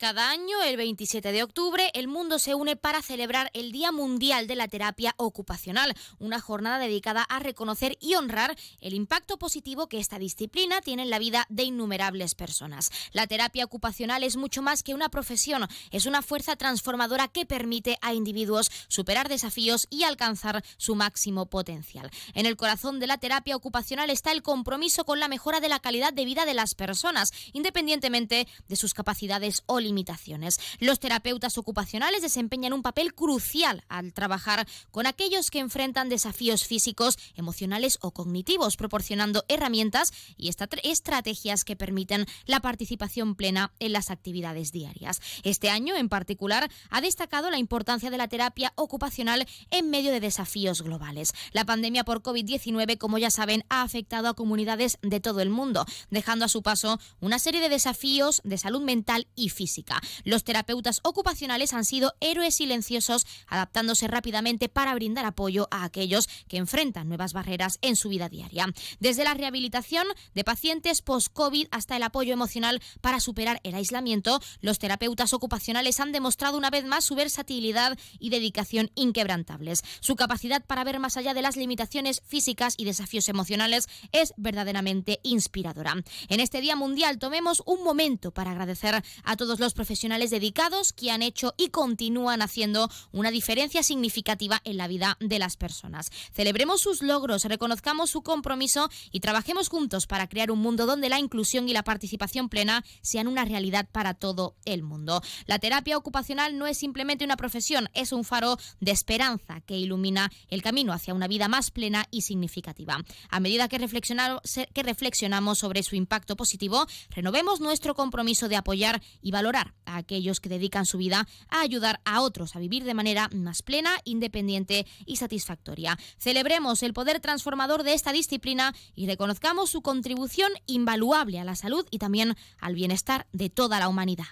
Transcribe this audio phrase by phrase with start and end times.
[0.00, 4.46] Cada año, el 27 de octubre, el mundo se une para celebrar el Día Mundial
[4.46, 9.98] de la Terapia Ocupacional, una jornada dedicada a reconocer y honrar el impacto positivo que
[9.98, 12.90] esta disciplina tiene en la vida de innumerables personas.
[13.12, 17.98] La terapia ocupacional es mucho más que una profesión, es una fuerza transformadora que permite
[18.00, 22.10] a individuos superar desafíos y alcanzar su máximo potencial.
[22.32, 25.80] En el corazón de la terapia ocupacional está el compromiso con la mejora de la
[25.80, 30.60] calidad de vida de las personas, independientemente de sus capacidades o limitaciones.
[30.78, 37.18] Los terapeutas ocupacionales desempeñan un papel crucial al trabajar con aquellos que enfrentan desafíos físicos,
[37.34, 44.70] emocionales o cognitivos, proporcionando herramientas y estrategias que permiten la participación plena en las actividades
[44.70, 45.20] diarias.
[45.42, 50.20] Este año, en particular, ha destacado la importancia de la terapia ocupacional en medio de
[50.20, 51.32] desafíos globales.
[51.52, 55.84] La pandemia por COVID-19, como ya saben, ha afectado a comunidades de todo el mundo,
[56.10, 59.79] dejando a su paso una serie de desafíos de salud mental y física.
[60.24, 66.56] Los terapeutas ocupacionales han sido héroes silenciosos, adaptándose rápidamente para brindar apoyo a aquellos que
[66.56, 68.66] enfrentan nuevas barreras en su vida diaria.
[68.98, 74.78] Desde la rehabilitación de pacientes post-COVID hasta el apoyo emocional para superar el aislamiento, los
[74.78, 79.82] terapeutas ocupacionales han demostrado una vez más su versatilidad y dedicación inquebrantables.
[80.00, 85.20] Su capacidad para ver más allá de las limitaciones físicas y desafíos emocionales es verdaderamente
[85.22, 85.94] inspiradora.
[86.28, 91.10] En este Día Mundial tomemos un momento para agradecer a todos los profesionales dedicados que
[91.10, 96.10] han hecho y continúan haciendo una diferencia significativa en la vida de las personas.
[96.32, 101.18] Celebremos sus logros, reconozcamos su compromiso y trabajemos juntos para crear un mundo donde la
[101.18, 105.22] inclusión y la participación plena sean una realidad para todo el mundo.
[105.46, 110.30] La terapia ocupacional no es simplemente una profesión, es un faro de esperanza que ilumina
[110.48, 113.04] el camino hacia una vida más plena y significativa.
[113.28, 119.59] A medida que reflexionamos, sobre su impacto positivo, renovemos nuestro compromiso de apoyar y valorar
[119.84, 123.62] a aquellos que dedican su vida a ayudar a otros a vivir de manera más
[123.62, 125.98] plena, independiente y satisfactoria.
[126.18, 131.86] Celebremos el poder transformador de esta disciplina y reconozcamos su contribución invaluable a la salud
[131.90, 134.26] y también al bienestar de toda la humanidad.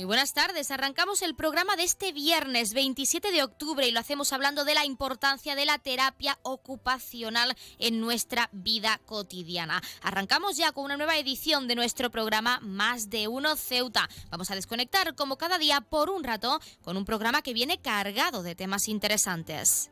[0.00, 0.70] Muy buenas tardes.
[0.70, 4.86] Arrancamos el programa de este viernes 27 de octubre y lo hacemos hablando de la
[4.86, 9.82] importancia de la terapia ocupacional en nuestra vida cotidiana.
[10.00, 14.08] Arrancamos ya con una nueva edición de nuestro programa Más de Uno Ceuta.
[14.30, 18.42] Vamos a desconectar como cada día por un rato con un programa que viene cargado
[18.42, 19.90] de temas interesantes.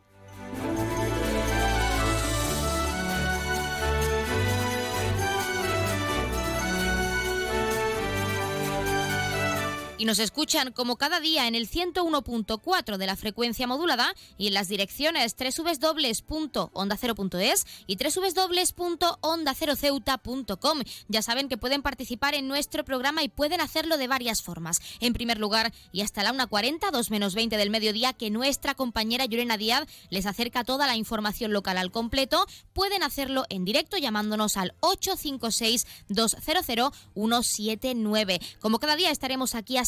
[9.99, 14.55] Y nos escuchan como cada día en el 101.4 de la frecuencia modulada y en
[14.55, 20.79] las direcciones www.ondacero.es y www.ondaceroceuta.com.
[21.09, 24.81] Ya saben que pueden participar en nuestro programa y pueden hacerlo de varias formas.
[25.01, 29.25] En primer lugar, y hasta la 1.40, 2 menos 20 del mediodía, que nuestra compañera
[29.25, 34.57] Llorena Díaz les acerca toda la información local al completo, pueden hacerlo en directo llamándonos
[34.57, 38.41] al 856 200 179.
[38.61, 39.88] Como cada día estaremos aquí hasta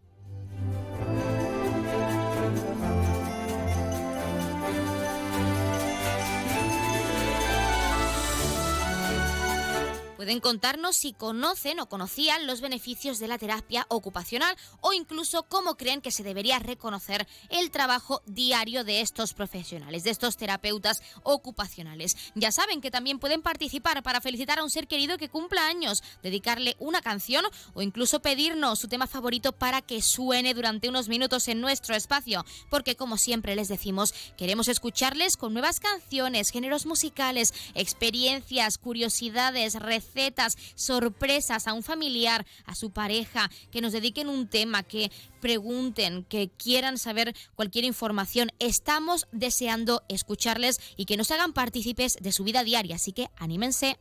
[10.21, 15.77] Pueden contarnos si conocen o conocían los beneficios de la terapia ocupacional o incluso cómo
[15.77, 22.15] creen que se debería reconocer el trabajo diario de estos profesionales, de estos terapeutas ocupacionales.
[22.35, 26.03] Ya saben que también pueden participar para felicitar a un ser querido que cumpla años,
[26.21, 27.43] dedicarle una canción
[27.73, 32.45] o incluso pedirnos su tema favorito para que suene durante unos minutos en nuestro espacio,
[32.69, 40.10] porque como siempre les decimos, queremos escucharles con nuevas canciones, géneros musicales, experiencias, curiosidades, recetas,
[40.11, 46.23] recetas, sorpresas a un familiar, a su pareja, que nos dediquen un tema, que pregunten,
[46.25, 48.51] que quieran saber cualquier información.
[48.59, 53.97] Estamos deseando escucharles y que nos hagan partícipes de su vida diaria, así que anímense.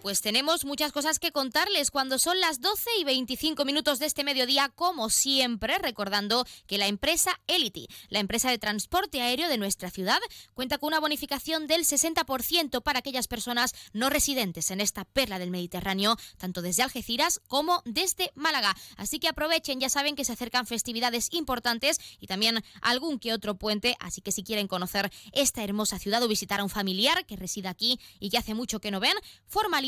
[0.00, 4.22] Pues tenemos muchas cosas que contarles cuando son las 12 y 25 minutos de este
[4.22, 9.90] mediodía, como siempre, recordando que la empresa Elity, la empresa de transporte aéreo de nuestra
[9.90, 10.20] ciudad,
[10.54, 15.50] cuenta con una bonificación del 60% para aquellas personas no residentes en esta perla del
[15.50, 18.76] Mediterráneo, tanto desde Algeciras como desde Málaga.
[18.96, 23.56] Así que aprovechen, ya saben que se acercan festividades importantes y también algún que otro
[23.56, 27.34] puente, así que si quieren conocer esta hermosa ciudad o visitar a un familiar que
[27.34, 29.16] reside aquí y que hace mucho que no ven,
[29.48, 29.87] formalicen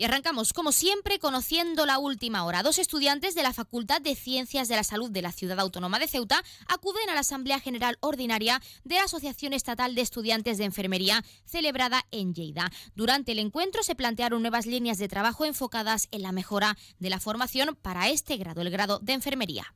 [0.00, 2.62] Y arrancamos, como siempre, conociendo la última hora.
[2.62, 6.06] Dos estudiantes de la Facultad de Ciencias de la Salud de la Ciudad Autónoma de
[6.06, 11.24] Ceuta acuden a la Asamblea General Ordinaria de la Asociación Estatal de Estudiantes de Enfermería,
[11.44, 12.70] celebrada en Lleida.
[12.94, 17.18] Durante el encuentro se plantearon nuevas líneas de trabajo enfocadas en la mejora de la
[17.18, 19.74] formación para este grado, el grado de enfermería.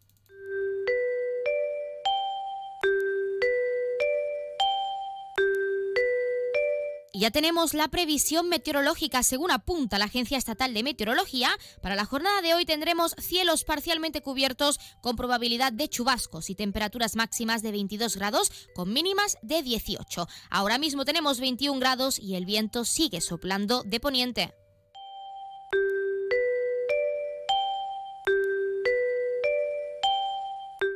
[7.22, 11.56] Ya tenemos la previsión meteorológica según apunta la Agencia Estatal de Meteorología.
[11.80, 17.14] Para la jornada de hoy tendremos cielos parcialmente cubiertos con probabilidad de chubascos y temperaturas
[17.14, 20.26] máximas de 22 grados con mínimas de 18.
[20.50, 24.61] Ahora mismo tenemos 21 grados y el viento sigue soplando de poniente.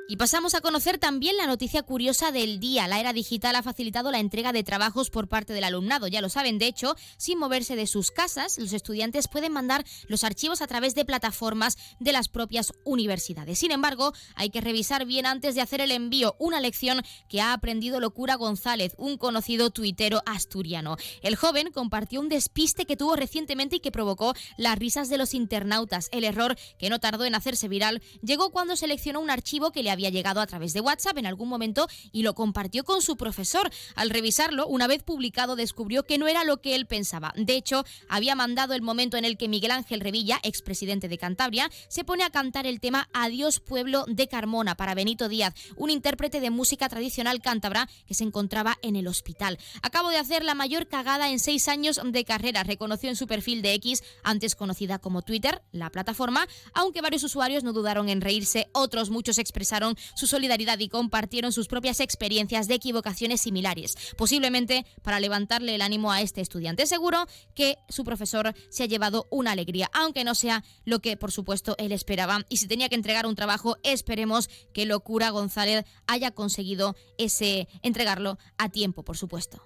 [0.08, 2.87] Y pasamos a conocer también la noticia curiosa del día.
[2.87, 6.06] La era digital ha facilitado la entrega de trabajos por parte del alumnado.
[6.06, 10.23] Ya lo saben, de hecho, sin moverse de sus casas, los estudiantes pueden mandar los
[10.23, 13.58] archivos a través de plataformas de las propias universidades.
[13.58, 17.52] Sin embargo, hay que revisar bien antes de hacer el envío una lección que ha
[17.52, 20.99] aprendido Locura González, un conocido tuitero asturiano.
[21.20, 25.35] El joven compartió un despiste que tuvo recientemente y que provocó las risas de los
[25.35, 26.09] internautas.
[26.12, 29.96] El error, que no tardó en hacerse viral, llegó cuando seleccionó un archivo que le
[29.97, 33.71] había llegado a través de WhatsApp en algún momento y lo compartió con su profesor.
[33.95, 37.33] Al revisarlo, una vez publicado, descubrió que no era lo que él pensaba.
[37.37, 41.71] De hecho, había mandado el momento en el que Miguel Ángel Revilla, expresidente de Cantabria,
[41.89, 46.41] se pone a cantar el tema Adiós pueblo de Carmona para Benito Díaz, un intérprete
[46.41, 49.59] de música tradicional cántabra que se encontraba en el hospital.
[49.83, 53.63] Acabo de hacer la mayor cagada en seis años de carrera, reconoció en su perfil
[53.63, 58.69] de X, antes conocida como Twitter, la plataforma, aunque varios usuarios no dudaron en reírse,
[58.73, 65.21] otros muchos expresaron su solidaridad y compartieron sus propias experiencias de equivocaciones similares, posiblemente para
[65.21, 66.87] levantarle el ánimo a este estudiante.
[66.87, 71.33] Seguro que su profesor se ha llevado una alegría, aunque no sea lo que por
[71.33, 72.41] supuesto él esperaba.
[72.49, 78.38] Y si tenía que entregar un trabajo, esperemos que Locura González haya conseguido ese entregarlo
[78.59, 79.62] a tiempo, por supuesto.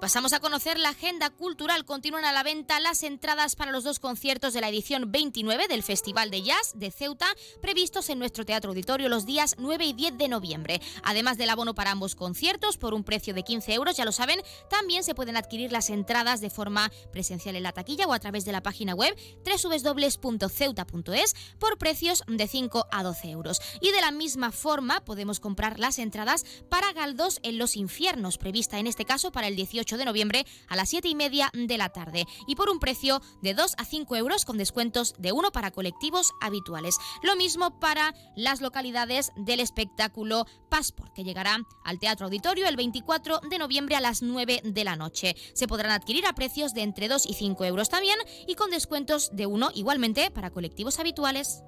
[0.00, 1.84] Pasamos a conocer la agenda cultural.
[1.84, 5.82] Continúan a la venta las entradas para los dos conciertos de la edición 29 del
[5.82, 7.26] Festival de Jazz de Ceuta,
[7.60, 10.80] previstos en nuestro Teatro Auditorio los días 9 y 10 de noviembre.
[11.02, 14.40] Además del abono para ambos conciertos, por un precio de 15 euros, ya lo saben,
[14.70, 18.46] también se pueden adquirir las entradas de forma presencial en la taquilla o a través
[18.46, 19.14] de la página web
[19.44, 23.60] www.ceuta.es por precios de 5 a 12 euros.
[23.82, 28.78] Y de la misma forma podemos comprar las entradas para Galdos en los Infiernos, prevista
[28.78, 31.90] en este caso para el 18 de noviembre a las 7 y media de la
[31.90, 35.70] tarde y por un precio de 2 a 5 euros con descuentos de 1 para
[35.70, 36.96] colectivos habituales.
[37.22, 43.40] Lo mismo para las localidades del espectáculo Passport, que llegará al Teatro Auditorio el 24
[43.48, 45.36] de noviembre a las 9 de la noche.
[45.54, 49.30] Se podrán adquirir a precios de entre 2 y 5 euros también y con descuentos
[49.32, 51.62] de 1 igualmente para colectivos habituales.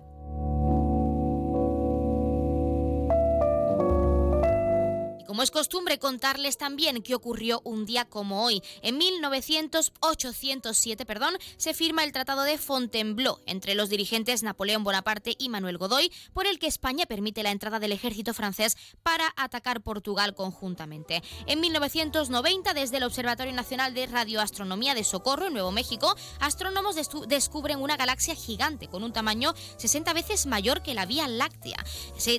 [5.32, 8.62] Como es costumbre contarles también qué ocurrió un día como hoy.
[8.82, 15.48] En 1807 perdón, se firma el Tratado de Fontainebleau entre los dirigentes Napoleón Bonaparte y
[15.48, 20.34] Manuel Godoy, por el que España permite la entrada del ejército francés para atacar Portugal
[20.34, 21.22] conjuntamente.
[21.46, 26.94] En 1990, desde el Observatorio Nacional de Radioastronomía de Socorro, en Nuevo México, astrónomos
[27.26, 31.82] descubren una galaxia gigante con un tamaño 60 veces mayor que la Vía Láctea.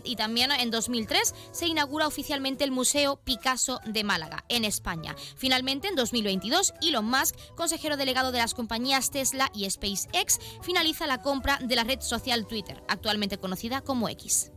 [0.03, 5.15] Y también en 2003 se inaugura oficialmente el Museo Museo Picasso de Málaga, en España.
[5.37, 11.21] Finalmente, en 2022, Elon Musk, consejero delegado de las compañías Tesla y SpaceX, finaliza la
[11.21, 14.51] compra de la red social Twitter, actualmente conocida como X.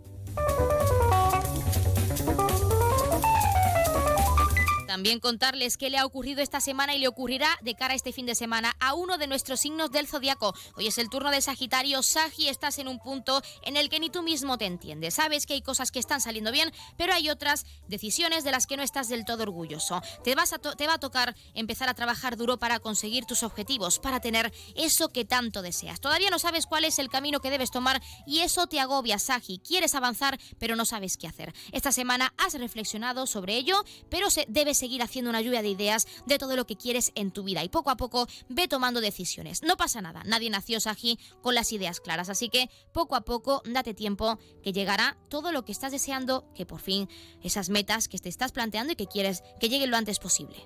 [4.96, 8.14] También contarles qué le ha ocurrido esta semana y le ocurrirá de cara a este
[8.14, 10.54] fin de semana a uno de nuestros signos del zodiaco.
[10.74, 12.02] Hoy es el turno de Sagitario.
[12.02, 15.12] Sagi, estás en un punto en el que ni tú mismo te entiendes.
[15.12, 18.78] Sabes que hay cosas que están saliendo bien, pero hay otras decisiones de las que
[18.78, 20.00] no estás del todo orgulloso.
[20.24, 23.98] Te, vas a te va a tocar empezar a trabajar duro para conseguir tus objetivos,
[23.98, 26.00] para tener eso que tanto deseas.
[26.00, 29.58] Todavía no sabes cuál es el camino que debes tomar y eso te agobia, Sagi.
[29.58, 31.52] Quieres avanzar, pero no sabes qué hacer.
[31.72, 36.06] Esta semana has reflexionado sobre ello, pero se debes seguir haciendo una lluvia de ideas
[36.26, 39.62] de todo lo que quieres en tu vida y poco a poco ve tomando decisiones.
[39.62, 43.62] No pasa nada, nadie nació Sagi con las ideas claras, así que poco a poco
[43.66, 47.08] date tiempo que llegará todo lo que estás deseando, que por fin
[47.42, 50.56] esas metas que te estás planteando y que quieres que lleguen lo antes posible.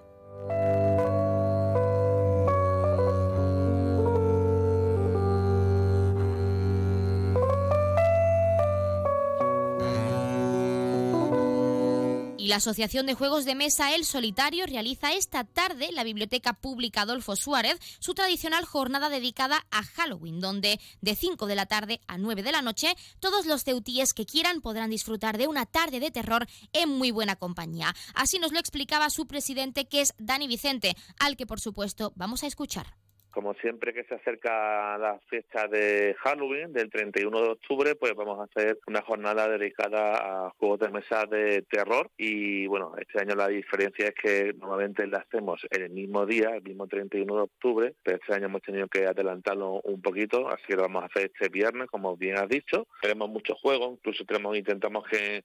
[12.47, 17.37] La Asociación de Juegos de Mesa El Solitario realiza esta tarde la Biblioteca Pública Adolfo
[17.37, 22.43] Suárez su tradicional jornada dedicada a Halloween, donde de 5 de la tarde a 9
[22.43, 26.47] de la noche todos los ceutíes que quieran podrán disfrutar de una tarde de terror
[26.73, 27.95] en muy buena compañía.
[28.15, 32.43] Así nos lo explicaba su presidente que es Dani Vicente, al que por supuesto vamos
[32.43, 32.97] a escuchar.
[33.31, 38.41] Como siempre que se acerca la fecha de Halloween, del 31 de octubre, pues vamos
[38.41, 42.11] a hacer una jornada dedicada a juegos de mesa de terror.
[42.17, 46.63] Y bueno, este año la diferencia es que normalmente la hacemos el mismo día, el
[46.63, 50.77] mismo 31 de octubre, pero este año hemos tenido que adelantarlo un poquito, así que
[50.77, 52.87] lo vamos a hacer este viernes, como bien has dicho.
[53.01, 55.43] Tenemos muchos juegos, incluso tenemos intentamos que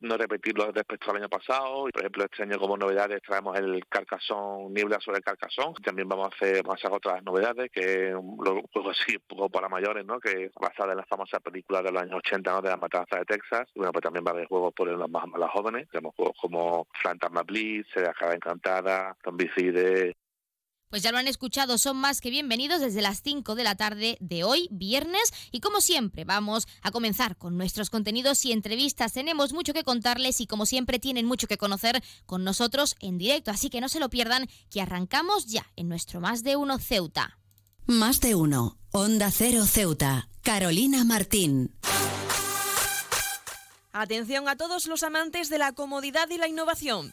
[0.00, 1.84] no repetirlo respecto al año pasado.
[1.92, 5.74] Por ejemplo, este año como novedades traemos el Carcasón, Niebla sobre el Carcasón.
[5.84, 9.50] También vamos a hacer, vamos a hacer otras novedades, que lo juego así un poco
[9.50, 10.20] para mayores, ¿no?
[10.20, 12.62] Que basada en la famosa película de los años 80, ¿no?
[12.62, 13.68] De la matanza de Texas.
[13.74, 15.88] Bueno, pues también va a haber juegos por los más, más jóvenes.
[15.90, 20.16] Tenemos juegos como Fantasma Blitz, Se Cara Encantada, Zombicide,
[20.88, 24.16] pues ya lo han escuchado, son más que bienvenidos desde las 5 de la tarde
[24.20, 29.12] de hoy, viernes, y como siempre vamos a comenzar con nuestros contenidos y entrevistas.
[29.12, 33.50] Tenemos mucho que contarles y como siempre tienen mucho que conocer con nosotros en directo,
[33.50, 37.38] así que no se lo pierdan, que arrancamos ya en nuestro Más de Uno Ceuta.
[37.86, 41.74] Más de Uno, Onda Cero Ceuta, Carolina Martín.
[43.92, 47.12] Atención a todos los amantes de la comodidad y la innovación.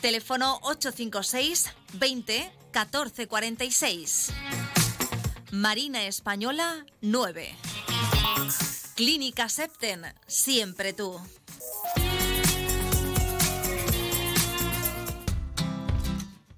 [0.00, 4.32] Teléfono 856 20 14 46.
[5.52, 7.54] Marina Española 9.
[8.94, 11.20] Clínica Septen, siempre tú.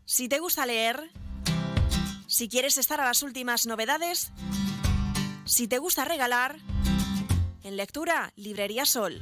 [0.05, 1.11] Si te gusta leer,
[2.29, 4.31] si quieres estar a las últimas novedades,
[5.47, 6.59] si te gusta regalar,
[7.65, 9.21] en lectura, Librería Sol.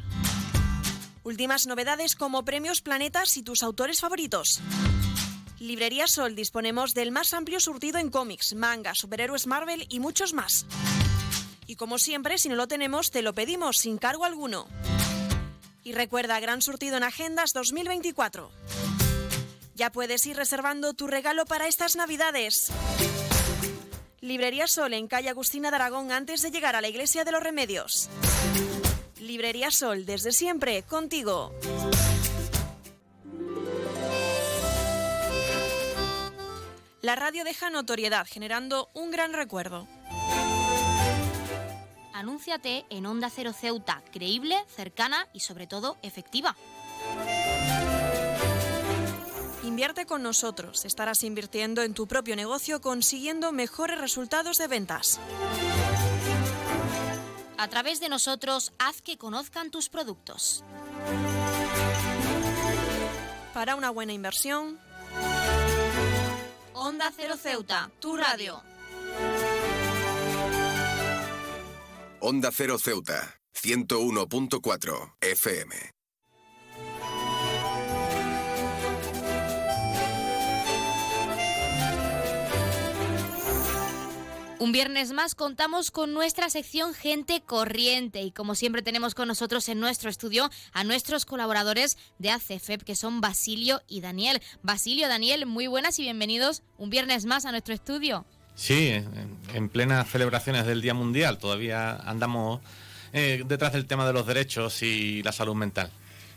[1.23, 4.61] Últimas novedades como premios Planetas y tus autores favoritos.
[5.59, 10.65] Librería Sol disponemos del más amplio surtido en cómics, manga, superhéroes Marvel y muchos más.
[11.67, 14.67] Y como siempre, si no lo tenemos, te lo pedimos sin cargo alguno.
[15.85, 18.51] Y recuerda, gran surtido en Agendas 2024.
[19.75, 22.73] Ya puedes ir reservando tu regalo para estas Navidades.
[24.23, 27.43] Librería Sol en calle Agustina de Aragón antes de llegar a la Iglesia de los
[27.43, 28.09] Remedios.
[29.31, 31.55] Librería Sol, desde siempre, contigo.
[37.01, 39.87] La radio deja notoriedad, generando un gran recuerdo.
[42.13, 46.57] Anúnciate en Onda Cero Ceuta, creíble, cercana y sobre todo efectiva.
[49.63, 50.85] Invierte con nosotros.
[50.85, 55.21] Estarás invirtiendo en tu propio negocio consiguiendo mejores resultados de ventas.
[57.61, 60.65] A través de nosotros, haz que conozcan tus productos.
[63.53, 64.79] Para una buena inversión,
[66.73, 68.63] Onda Cero Ceuta, tu radio.
[72.21, 76.00] Onda Cero Ceuta, 101.4 FM.
[84.61, 89.67] Un viernes más contamos con nuestra sección Gente Corriente y como siempre tenemos con nosotros
[89.71, 94.43] en nuestro estudio a nuestros colaboradores de ACFEP que son Basilio y Daniel.
[94.63, 98.27] Basilio, Daniel, muy buenas y bienvenidos un viernes más a nuestro estudio.
[98.55, 99.03] Sí,
[99.55, 102.61] en plenas celebraciones del Día Mundial todavía andamos
[103.15, 105.91] eh, detrás del tema de los derechos y la salud mental.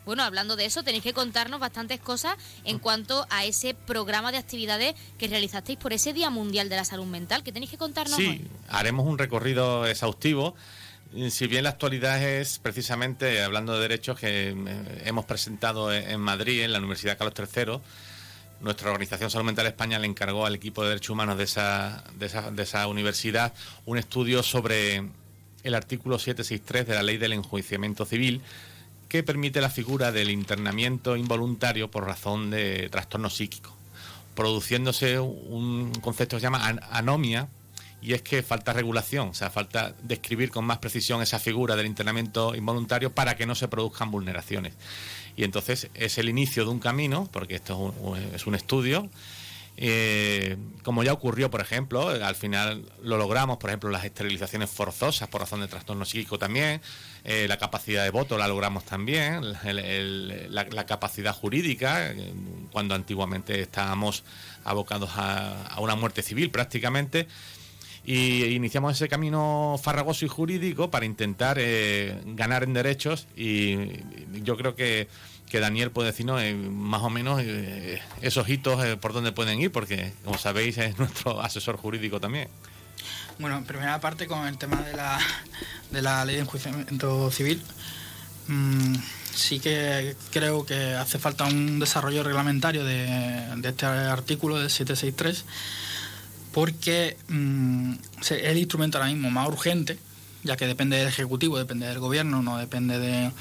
[0.05, 4.38] Bueno, hablando de eso, tenéis que contarnos bastantes cosas en cuanto a ese programa de
[4.38, 8.18] actividades que realizasteis por ese Día Mundial de la Salud Mental, que tenéis que contarnos
[8.18, 8.48] Sí, hoy.
[8.70, 10.55] haremos un recorrido exhaustivo.
[11.16, 16.09] Y Si bien la actualidad es precisamente, hablando de derechos, que eh, hemos presentado en
[16.09, 17.79] en Madrid, en la Universidad Carlos III,
[18.61, 22.25] nuestra organización Salud Mental España le encargó al equipo de derechos humanos de esa, de
[22.25, 23.53] esa, de esa universidad
[23.85, 25.03] un estudio sobre
[25.63, 28.42] el artículo 763 de la Ley del Enjuiciamiento Civil,
[29.14, 33.72] que permite la figura del internamiento involuntario por razón de trastorno psíquico,
[34.34, 37.48] produciéndose un concepto que se llama an- anomia,
[38.02, 41.86] y es que falta regulación, o sea, falta describir con más precisión esa figura del
[41.86, 44.74] internamiento involuntario para que no se produzcan vulneraciones.
[45.38, 49.12] Y entonces es el inicio de un camino, porque esto es un, es un estudio,
[49.78, 55.30] eh, como ya ocurrió, por ejemplo, al final lo logramos, por ejemplo, las esterilizaciones forzosas
[55.30, 56.82] por razón de trastorno psíquico también,
[57.25, 62.14] eh, la capacidad de voto la logramos también, la, capacidad jurídica,
[62.72, 64.24] cuando antiguamente estábamos
[64.66, 67.27] abocados a, a una muerte civil prácticamente.
[68.05, 73.77] Y iniciamos ese camino farragoso y jurídico para intentar eh, ganar en derechos y
[74.44, 75.07] yo creo que,
[75.50, 77.42] que Daniel puede decirnos eh, más o menos
[78.22, 82.50] esos hitos por dónde pueden ir, porque como sabéis es nuestro asesor jurídico también.
[83.39, 85.19] Bueno, en primera parte con el tema de la,
[85.91, 87.61] de la ley de enjuiciamiento civil,
[88.48, 88.96] mm,
[89.33, 95.46] sí que creo que hace falta un desarrollo reglamentario de, este artículo del 763
[96.51, 99.98] porque mm, es el instrumento ahora mismo más urgente,
[100.43, 103.31] ya que depende del Ejecutivo, depende del Gobierno, no depende de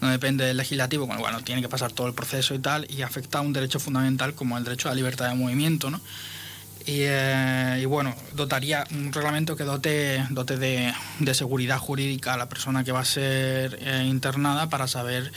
[0.00, 3.02] no depende del legislativo, bueno, bueno, tiene que pasar todo el proceso y tal, y
[3.02, 6.00] afecta a un derecho fundamental como el derecho a la libertad de movimiento, ¿no?
[6.86, 12.36] Y, eh, y bueno, dotaría un reglamento que dote, dote de, de seguridad jurídica a
[12.36, 15.32] la persona que va a ser eh, internada para saber,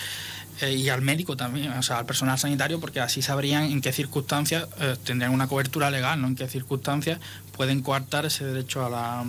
[0.60, 3.94] eh, y al médico también, o sea, al personal sanitario, porque así sabrían en qué
[3.94, 6.28] circunstancias eh, tendrían una cobertura legal, ¿no?
[6.28, 7.20] En qué circunstancias
[7.56, 9.24] pueden coartar ese derecho a la,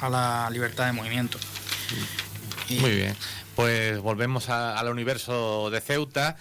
[0.00, 1.38] a la libertad de movimiento.
[2.68, 3.16] Y- Muy bien,
[3.56, 6.36] pues volvemos a- al universo de Ceuta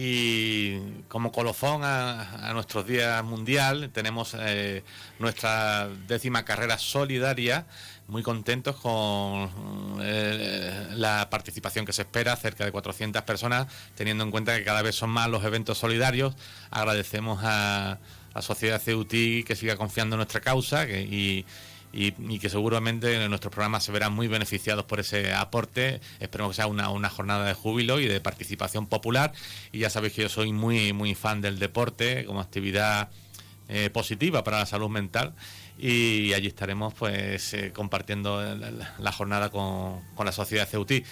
[0.00, 4.84] y como colofón a, nuestros días mundial tenemos eh,
[5.18, 7.66] nuestra décima carrera solidaria.
[8.06, 9.50] Muy contentos con
[10.00, 14.82] eh, la participación que se espera, cerca de 400 personas, teniendo en cuenta que cada
[14.82, 16.36] vez son más los eventos solidarios.
[16.70, 17.98] Agradecemos a
[18.34, 21.44] la sociedad Ceutí que siga confiando en nuestra causa y,
[21.92, 26.00] y, que seguramente nuestros programas se verán muy beneficiados por ese aporte.
[26.20, 29.32] Esperemos que sea una, una jornada de júbilo y de participación popular.
[29.72, 33.08] Y ya sabéis que yo soy muy, muy fan del deporte como actividad
[33.68, 35.34] eh, positiva para la salud mental
[35.78, 38.42] y allí estaremos pues eh, compartiendo
[38.98, 41.04] la, jornada con, la sociedad Ceutí.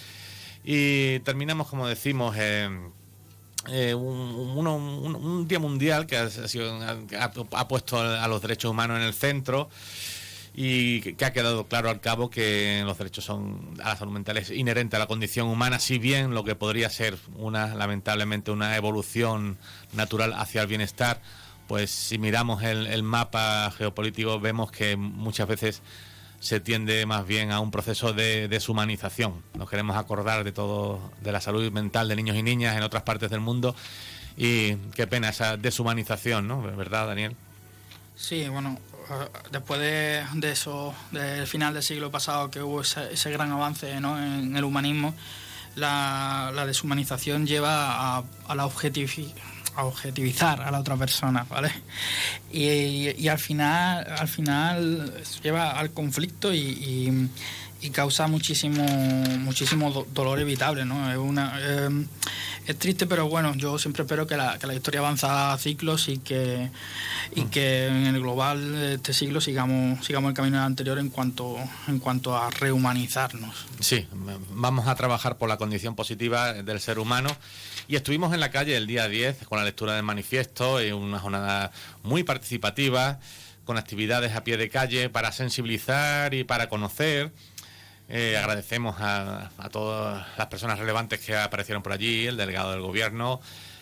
[0.64, 2.68] Y terminamos, como decimos, eh,
[3.94, 9.68] un, día mundial que ha, sido, ha, puesto a los derechos humanos en el centro
[10.58, 14.38] y que, ha quedado claro al cabo que los derechos son a la salud mental
[14.38, 18.74] es inherente a la condición humana, si bien lo que podría ser una lamentablemente una
[18.74, 19.58] evolución
[19.92, 21.20] natural hacia el bienestar,
[21.68, 25.82] pues si miramos el, el mapa geopolítico vemos que muchas veces
[26.40, 29.42] se tiende más bien a un proceso de deshumanización.
[29.54, 33.02] Nos queremos acordar de todo, de la salud mental de niños y niñas en otras
[33.02, 33.74] partes del mundo
[34.38, 36.62] y qué pena esa deshumanización, ¿no?
[36.62, 37.36] ¿Verdad, Daniel?
[38.14, 38.78] Sí, bueno,
[39.50, 44.64] después de, eso, del final del siglo pasado, que hubo ese, gran avance en el
[44.64, 45.14] humanismo,
[45.76, 51.70] la, deshumanización lleva a, la objetivizar a la otra persona, ¿vale?
[52.50, 57.28] Y, al final, al final lleva al conflicto y,
[57.92, 58.84] causa muchísimo,
[59.38, 61.10] muchísimo dolor evitable, ¿no?
[61.10, 62.06] Es una eh,
[62.66, 66.08] es triste, pero bueno, yo siempre espero que la, que la historia avanza a ciclos
[66.08, 66.68] y que,
[67.34, 71.56] y que en el global de este siglo sigamos, sigamos el camino anterior en cuanto,
[71.86, 73.66] en cuanto a rehumanizarnos.
[73.78, 74.08] Sí,
[74.50, 77.30] vamos a trabajar por la condición positiva del ser humano
[77.86, 81.20] y estuvimos en la calle el día 10 con la lectura del manifiesto, y una
[81.20, 81.70] jornada
[82.02, 83.20] muy participativa,
[83.64, 87.32] con actividades a pie de calle para sensibilizar y para conocer.
[88.08, 93.40] Eh, agradecemos a, todas las personas relevantes que aparecieron por allí, el delegado del gobierno,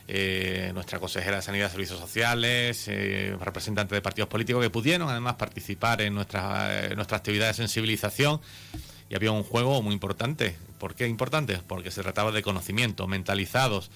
[0.08, 5.08] eh, nuestra consejera de Sanidad y Servicios Sociales, eh, representantes de partidos políticos que pudieron
[5.08, 8.40] además participar en nuestra, en nuestra actividad de sensibilización
[9.10, 10.56] y había un juego muy importante.
[10.78, 11.60] ¿Por qué importante?
[11.66, 13.90] Porque se trataba de conocimiento, mentalizados,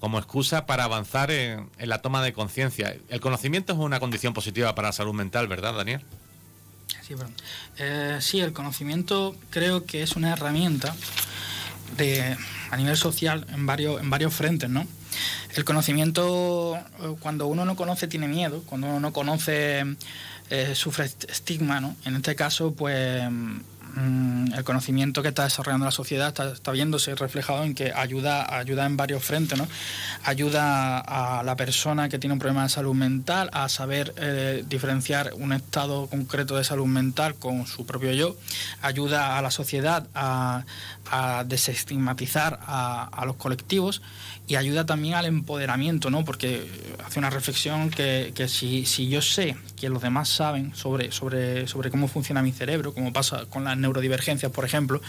[0.00, 2.96] como excusa para avanzar en, la toma de conciencia.
[3.08, 6.02] El conocimiento es una condición positiva para la salud mental, ¿verdad, Daniel?
[7.02, 7.14] Sí,
[7.78, 10.94] eh, sí, el conocimiento creo que es una herramienta
[11.96, 12.36] de,
[12.70, 14.86] a nivel social en varios, en varios frentes, ¿no?
[15.54, 19.84] El conocimiento, eh, cuando uno no conoce, tiene miedo, cuando uno no conoce,
[20.50, 21.96] eh, sufre estigma, ¿no?
[22.04, 23.22] En este caso, pues
[23.94, 28.86] Mm, el conocimiento que está desarrollando la sociedad está, viéndose reflejado en que ayuda, ayuda
[28.86, 29.66] en varios frentes, ¿no?
[30.24, 35.32] Ayuda a la persona que tiene un problema de salud mental a saber eh, diferenciar
[35.34, 38.36] un estado concreto de salud mental con su propio yo,
[38.82, 40.64] ayuda a la sociedad a,
[41.46, 44.00] desestigmatizar a los colectivos
[44.50, 46.24] y ayuda también al empoderamiento, ¿no?
[46.24, 46.68] Porque
[47.06, 51.68] hace una reflexión que, que si, si, yo sé que los demás saben sobre, sobre,
[51.68, 55.00] sobre cómo funciona mi cerebro, como pasa con las neurodivergencias, por ejemplo,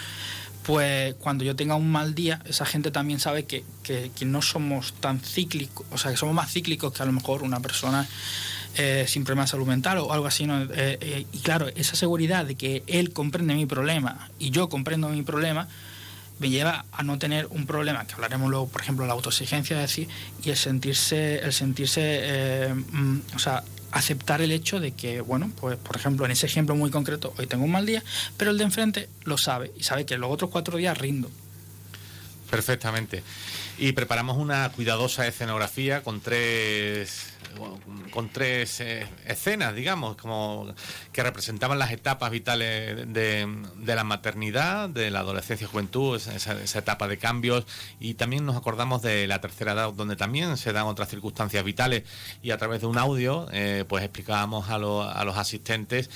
[0.63, 4.93] pues cuando yo tenga un mal día, esa gente también sabe que, que, no somos
[4.93, 8.07] tan cíclicos, o sea, que somos más cíclicos que a lo mejor una persona
[8.77, 10.45] eh, sin problema de salud mental o algo así.
[10.45, 10.61] ¿no?
[10.61, 15.09] Eh, eh, y claro, esa seguridad de que él comprende mi problema y yo comprendo
[15.09, 15.67] mi problema,
[16.41, 20.07] me lleva a no tener un problema, que hablaremos luego, por ejemplo, la autoexigencia, decir,
[20.43, 25.51] y el sentirse, el sentirse, eh, mm, o sea, aceptar el hecho de que, bueno,
[25.59, 28.03] pues por ejemplo, en ese ejemplo muy concreto, hoy tengo un mal día,
[28.37, 31.29] pero el de enfrente lo sabe y sabe que los otros cuatro días rindo.
[32.49, 33.23] Perfectamente.
[33.81, 37.33] Y preparamos una cuidadosa escenografía con tres
[38.11, 40.73] con tres eh, escenas, digamos, como
[41.11, 43.47] que representaban las etapas vitales de,
[43.83, 47.65] la maternidad, de la adolescencia y juventud, esa, etapa de cambios,
[47.99, 52.03] y también nos acordamos de la tercera edad, donde también se dan otras circunstancias vitales,
[52.43, 56.09] y a través de un audio, eh, pues explicábamos a, a los asistentes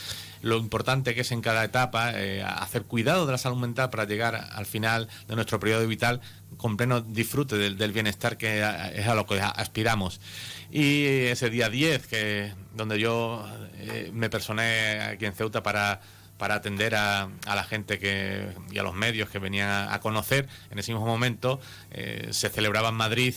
[0.45, 4.05] lo importante que es en cada etapa eh, hacer cuidado de la salud mental para
[4.05, 6.21] llegar al final de nuestro periodo vital
[6.57, 10.21] con pleno disfrute del, bienestar que es a lo que aspiramos.
[10.69, 13.43] Y ese día 10, que, donde yo
[13.79, 15.99] eh, me personé aquí en Ceuta para
[16.37, 20.49] para atender a, la gente que, y a los medios que venían a, conocer.
[20.69, 23.33] En ese mismo momento eh, se celebraba en Madrid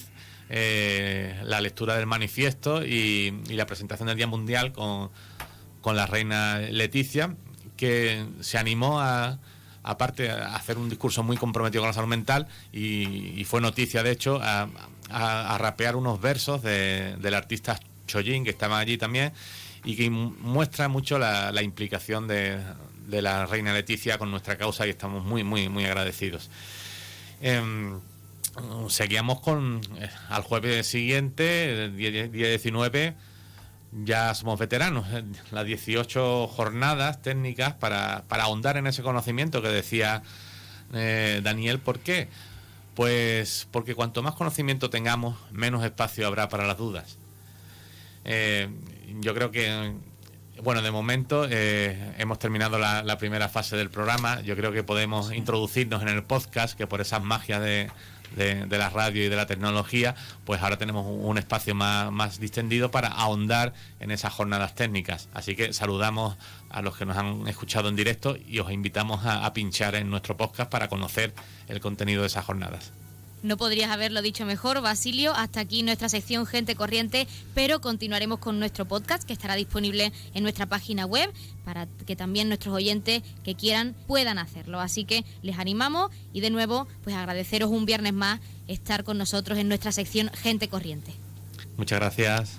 [0.50, 5.10] la lectura del manifiesto y, la presentación del Día Mundial con,
[5.80, 7.34] con la reina Leticia,
[7.76, 9.38] que se animó a,
[9.82, 14.10] aparte, a hacer un discurso muy comprometido con la salud mental y, fue noticia, de
[14.10, 14.68] hecho, a,
[15.58, 19.32] rapear unos versos de, del artista Choyin, que estaba allí también,
[19.84, 22.60] y que muestra mucho la, implicación de,
[23.08, 26.50] la reina Leticia con nuestra causa y estamos muy, muy, muy agradecidos.
[27.40, 28.00] Em,
[28.88, 33.14] seguíamos con eh, al jueves siguiente, el día 19
[33.92, 35.24] ya somos veteranos, ¿eh?
[35.50, 40.22] las 18 jornadas técnicas para, ahondar en ese conocimiento que decía
[40.92, 41.78] eh, Daniel.
[41.78, 42.28] ¿Por qué?
[42.94, 47.18] Pues porque cuanto más conocimiento tengamos, menos espacio habrá para las dudas.
[48.24, 48.68] Eh,
[49.20, 49.94] yo creo que
[50.62, 54.40] bueno, de momento eh, hemos terminado la, primera fase del programa.
[54.40, 57.90] Yo creo que podemos introducirnos en el podcast, que por esas magias de,
[58.36, 60.14] la radio y de la tecnología,
[60.44, 65.28] pues ahora tenemos un, espacio más, distendido para ahondar en esas jornadas técnicas.
[65.34, 66.36] Así que saludamos
[66.70, 70.36] a los que nos han escuchado en directo y os invitamos a pinchar en nuestro
[70.36, 71.34] podcast para conocer
[71.68, 72.92] el contenido de esas jornadas.
[73.42, 75.32] No podrías haberlo dicho mejor, Basilio.
[75.34, 80.42] Hasta aquí nuestra sección Gente Corriente, pero continuaremos con nuestro podcast que estará disponible en
[80.42, 81.32] nuestra página web
[81.64, 84.80] para que también nuestros oyentes que quieran puedan hacerlo.
[84.80, 89.58] Así que les animamos y de nuevo, pues agradeceros un viernes más estar con nosotros
[89.58, 91.12] en nuestra sección Gente Corriente.
[91.76, 92.58] Muchas gracias.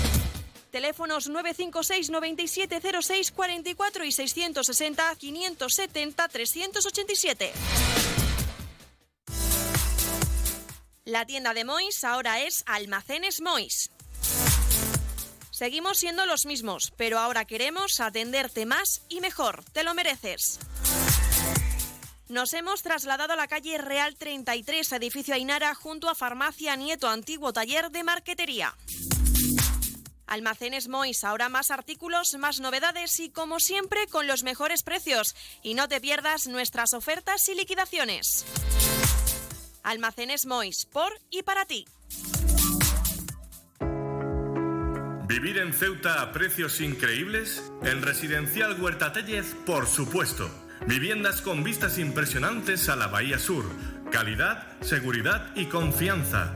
[0.71, 7.51] Teléfonos 956 9706 44 y 660 570 387.
[11.03, 13.91] La tienda de Mois ahora es Almacenes Mois.
[15.49, 19.63] Seguimos siendo los mismos, pero ahora queremos atenderte más y mejor.
[19.73, 20.59] Te lo mereces.
[22.29, 27.51] Nos hemos trasladado a la calle Real 33, edificio Ainara, junto a Farmacia Nieto, antiguo
[27.51, 28.73] taller de marquetería.
[30.31, 35.35] Almacenes Mois, ahora más artículos, más novedades y como siempre con los mejores precios.
[35.61, 38.45] Y no te pierdas nuestras ofertas y liquidaciones.
[39.83, 41.85] Almacenes Mois, por y para ti.
[45.27, 47.69] ¿Vivir en Ceuta a precios increíbles?
[47.83, 50.49] En Residencial Huerta Tellez, por supuesto.
[50.87, 53.65] Viviendas con vistas impresionantes a la Bahía Sur.
[54.11, 56.55] Calidad, seguridad y confianza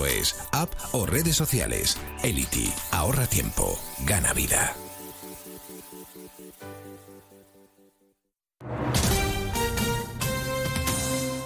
[0.00, 1.98] es, app o redes sociales.
[2.22, 4.74] Elity, ahorra tiempo, gana vida.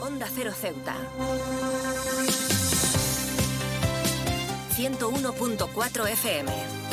[0.01, 0.97] Onda Cero Ceuta.
[4.77, 6.86] 101.4 FM.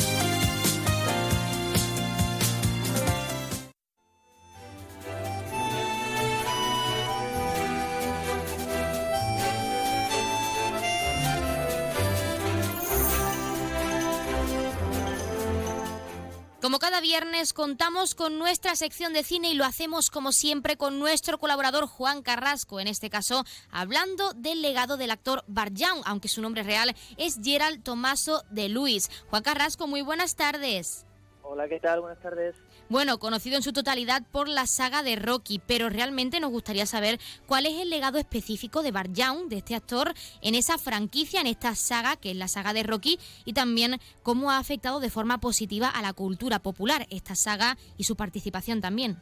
[16.63, 20.97] Como cada viernes contamos con nuestra sección de cine y lo hacemos como siempre con
[20.97, 26.29] nuestro colaborador Juan Carrasco, en este caso hablando del legado del actor Bart Young, aunque
[26.29, 29.09] su nombre real es Gerald Tomaso de Luis.
[29.29, 31.05] Juan Carrasco, muy buenas tardes.
[31.41, 31.99] Hola, ¿qué tal?
[31.99, 32.55] Buenas tardes.
[32.93, 37.17] Bueno, conocido en su totalidad por la saga de Rocky, pero realmente nos gustaría saber
[37.47, 41.47] cuál es el legado específico de Bart Young, de este actor, en esa franquicia, en
[41.47, 45.39] esta saga, que es la saga de Rocky, y también cómo ha afectado de forma
[45.39, 49.17] positiva a la cultura popular esta saga y su participación también.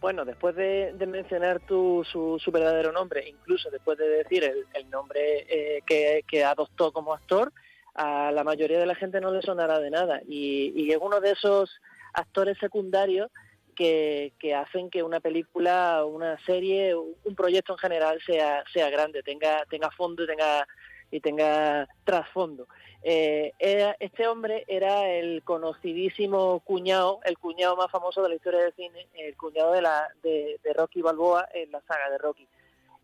[0.00, 6.22] Bueno, después de, mencionar tu, su, verdadero nombre, incluso después de decir el, nombre eh,
[6.26, 7.52] que adoptó como actor,
[7.94, 10.20] a la mayoría de la gente no le sonará de nada.
[10.26, 11.70] Y, es uno de esos
[12.12, 13.30] actores secundarios
[13.74, 19.64] que, hacen que una película, una serie, un proyecto en general sea, sea grande, tenga,
[19.70, 20.66] tenga fondo y tenga,
[21.10, 22.66] y tenga trasfondo.
[23.02, 28.74] Eh, este hombre era el conocidísimo cuñado, el cuñado más famoso de la historia del
[28.74, 32.46] cine, el cuñado de, la, de Rocky Balboa en la saga de Rocky.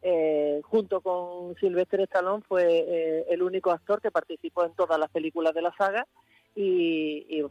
[0.08, 5.10] Eh, junto con Sylvester Stallone fue eh, el único actor que participó en todas las
[5.10, 6.06] películas de la saga
[6.54, 7.42] y,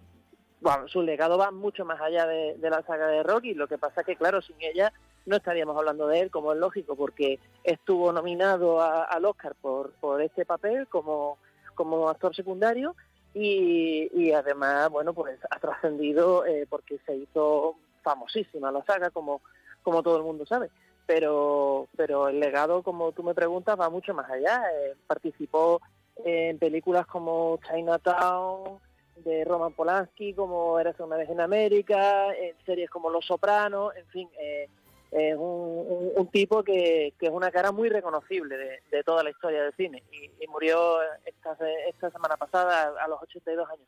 [0.65, 4.03] bueno, su legado va mucho más allá de, la saga de Rocky, lo que pasa
[4.03, 4.91] que claro, sin ella
[5.27, 10.23] no estaríamos hablando de él, como es lógico, porque estuvo nominado al Oscar por, por
[10.23, 11.37] este papel como,
[11.75, 12.95] como actor secundario
[13.35, 19.41] y, además, bueno, pues ha trascendido eh, porque se hizo famosísima la saga, como,
[19.83, 20.71] como todo el mundo sabe
[21.05, 24.63] pero, pero el legado, como tú me preguntas, va mucho más allá.
[24.73, 25.79] Eh, participó
[26.23, 28.79] en películas como Chinatown,
[29.25, 34.05] de Roman Polanski, como Eres una vez en América, en series como Los Sopranos, en
[34.07, 34.69] fin, eh,
[35.11, 39.73] es un, tipo que, que, es una cara muy reconocible de, toda la historia del
[39.73, 41.57] cine y, y murió esta,
[41.87, 43.87] esta semana pasada a los 82 años.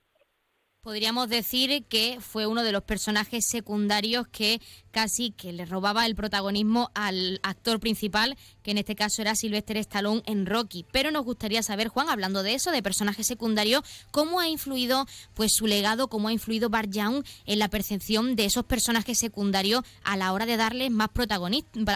[0.88, 6.15] Podríamos decir que fue uno de los personajes secundarios que casi que le robaba el
[6.15, 10.86] protagonismo al actor principal, que en este caso era Sylvester Stallone en Rocky.
[10.93, 15.54] Pero nos gustaría saber, Juan, hablando de eso, de personajes secundarios, cómo ha influido pues
[15.54, 20.15] su legado, cómo ha influido Bart Young en la percepción de esos personajes secundarios a
[20.15, 21.10] la hora de darles más,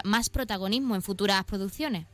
[0.04, 2.08] más protagonismo en futuras producciones.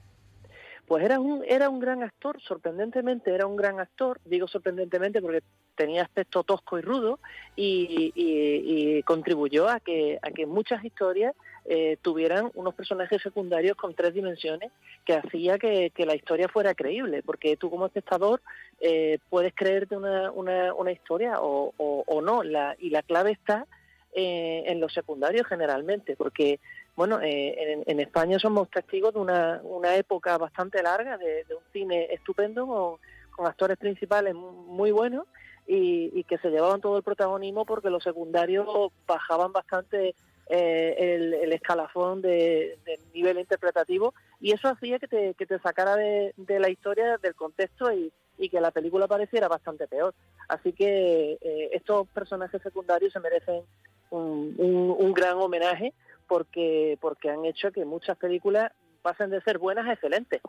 [0.88, 5.44] Pues era un, era un gran actor, sorprendentemente era un gran actor, digo sorprendentemente porque
[5.76, 7.20] tenía aspecto tosco y rudo
[7.58, 14.14] y, contribuyó a que, a que muchas historias eh, tuvieran unos personajes secundarios con tres
[14.14, 14.72] dimensiones
[15.06, 18.42] que hacía que, la historia fuera creíble, porque tú como espectador
[18.80, 23.68] eh, puedes creerte una, una, una historia o, o, no, la, y la clave está
[24.14, 26.60] eh, en los secundarios generalmente, porque
[26.96, 32.08] bueno, eh, en, España somos testigos de una, una época bastante larga de, un cine
[32.12, 35.28] estupendo con, actores principales muy buenos
[35.68, 38.68] y, que se llevaban todo el protagonismo porque los secundarios
[39.06, 40.16] bajaban bastante
[40.50, 40.96] eh,
[41.44, 42.80] el, escalafón de,
[43.14, 47.94] nivel interpretativo y eso hacía que te, que te sacara de, la historia, del contexto
[47.94, 50.14] y, que la película pareciera bastante peor.
[50.48, 53.64] Así que eh, estos personajes secundarios se merecen
[54.10, 55.94] un, gran homenaje
[56.28, 58.72] porque, porque han hecho que muchas películas
[59.02, 60.42] pasen de ser buenas a excelentes.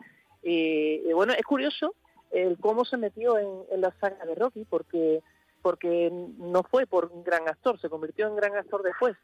[0.43, 1.95] Y, bueno, es curioso
[2.31, 5.21] el cómo se metió en, la saga de Rocky, porque,
[5.61, 9.15] porque no fue por un gran actor, se convirtió en gran actor después.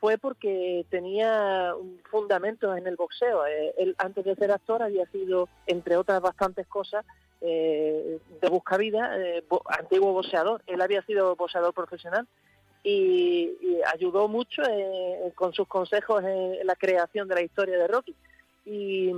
[0.00, 1.74] Fue porque tenía
[2.10, 3.46] fundamentos en el boxeo.
[3.46, 7.04] Eh, él, antes de ser actor, había sido, entre otras bastantes cosas,
[7.40, 9.42] eh, de buscavida, eh,
[9.78, 10.62] antiguo boxeador.
[10.66, 12.26] Él había sido boxeador profesional
[12.82, 13.56] y,
[13.92, 14.62] ayudó mucho
[15.34, 18.14] con sus consejos en, la creación de la historia de Rocky.
[18.66, 19.12] Y,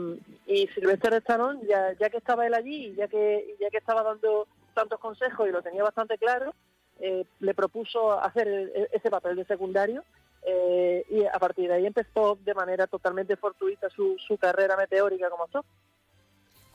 [0.47, 5.01] y Sylvester Stallone, ya, que estaba él allí, ya que, ya que estaba dando tantos
[5.01, 6.55] consejos y lo tenía bastante claro,
[6.99, 10.05] le propuso hacer ese papel de secundario
[10.51, 15.29] eh, y a partir de ahí empezó de manera totalmente fortuita su, su carrera meteórica
[15.29, 15.65] como actor.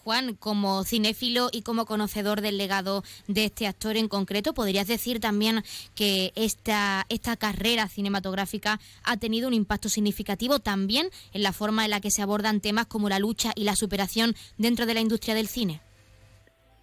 [0.04, 5.22] Juan, como cinéfilo y como conocedor del legado de este actor en concreto, ¿podrías decir
[5.22, 5.64] también
[5.96, 11.92] que esta, esta carrera cinematográfica ha tenido un impacto significativo también en la forma en
[11.92, 15.36] la que se abordan temas como la lucha y la superación dentro de la industria
[15.36, 15.82] del cine?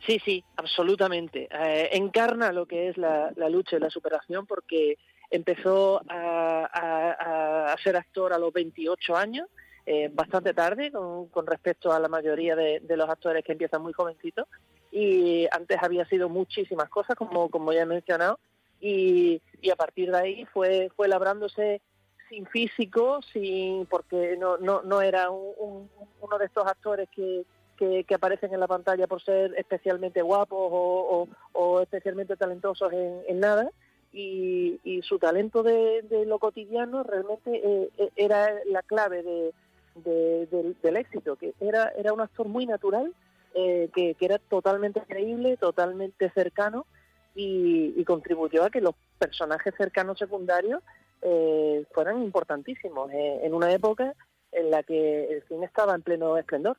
[0.06, 1.46] Sí, sí, absolutamente.
[1.52, 4.96] Eh, encarna lo que es la, lucha y la superación porque
[5.30, 9.48] empezó a, a ser actor a los 28 años
[9.86, 14.46] eh, bastante tarde con, respecto a la mayoría de, los actores que empiezan muy jovencitos
[14.92, 18.38] y antes había sido muchísimas cosas como, como ya he mencionado
[18.80, 21.80] y, a partir de ahí fue, fue labrándose
[22.28, 27.44] sin físico, sin porque no, no, no era uno de estos actores que,
[27.76, 33.70] que, aparecen en la pantalla por ser especialmente guapos o, especialmente talentosos en, nada.
[34.12, 40.46] Y, su talento de, lo cotidiano realmente eh, eh, era la clave de,
[40.82, 43.14] del éxito, que era, era un actor muy natural,
[43.54, 46.86] eh, que, era totalmente creíble, totalmente cercano
[47.34, 50.82] y, contribuyó a que los personajes cercanos secundarios
[51.22, 54.14] eh, fueran importantísimos eh, en una época
[54.52, 56.76] en la que el cine estaba en pleno esplendor.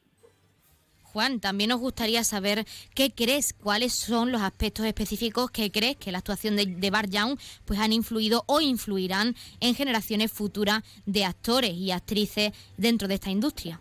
[1.12, 6.12] Juan, también nos gustaría saber qué crees, cuáles son los aspectos específicos que crees que
[6.12, 11.26] la actuación de, de Bart Young pues han influido o influirán en generaciones futuras de
[11.26, 13.80] actores y actrices dentro de esta industria.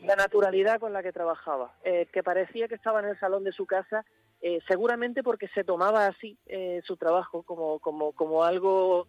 [0.00, 3.52] La naturalidad con la que trabajaba, eh, que parecía que estaba en el salón de
[3.52, 4.04] su casa,
[4.40, 9.06] eh, seguramente porque se tomaba así eh, su trabajo como, como, como algo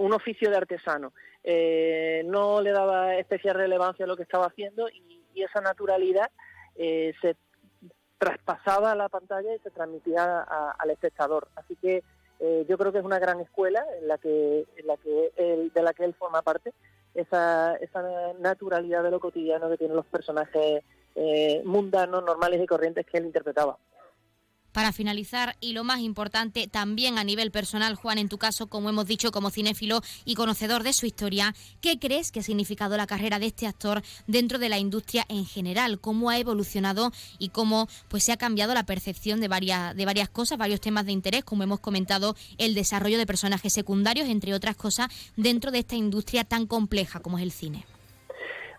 [0.00, 1.12] un oficio de artesano.
[2.24, 6.32] no le daba especial relevancia a lo que estaba haciendo y, y esa naturalidad
[6.78, 7.36] eh, se
[8.16, 11.48] traspasaba la pantalla y se transmitía al espectador.
[11.54, 12.02] Así que
[12.40, 15.82] eh, yo creo que es una gran escuela en la que, en la que de
[15.82, 16.72] la que él forma parte,
[17.14, 18.02] esa, esa
[18.38, 20.82] naturalidad de lo cotidiano que tienen los personajes
[21.14, 23.76] eh, mundanos, normales y corrientes que él interpretaba.
[24.72, 28.90] Para finalizar, y lo más importante, también a nivel personal, Juan, en tu caso, como
[28.90, 33.06] hemos dicho, como cinéfilo y conocedor de su historia, ¿qué crees que ha significado la
[33.06, 36.00] carrera de este actor dentro de la industria en general?
[36.00, 40.28] ¿Cómo ha evolucionado y cómo pues, se ha cambiado la percepción de varias, de varias
[40.28, 44.76] cosas, varios temas de interés, como hemos comentado, el desarrollo de personajes secundarios, entre otras
[44.76, 47.84] cosas, dentro de esta industria tan compleja como es el cine?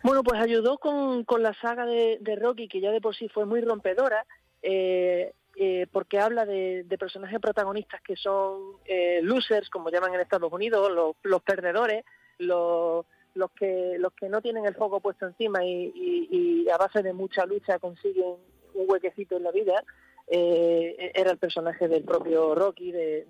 [0.03, 3.45] Bueno, pues ayudó con, con la saga de, Rocky, que ya de por sí fue
[3.45, 4.25] muy rompedora.
[4.61, 10.53] Eh, eh, porque habla de, personajes protagonistas que son eh, losers, como llaman en Estados
[10.53, 10.89] Unidos,
[11.21, 12.05] los, perdedores,
[12.37, 17.11] los, los, que, los que no tienen el foco puesto encima y, a base de
[17.11, 18.37] mucha lucha consiguen
[18.73, 19.83] un huequecito en la vida.
[20.27, 23.27] Eh, era el personaje del propio Rocky, de,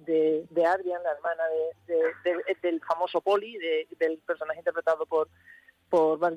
[0.51, 1.43] de, Adrian, la hermana
[2.61, 3.57] del famoso Poli,
[3.97, 5.29] del personaje interpretado por,
[5.89, 6.35] por Bar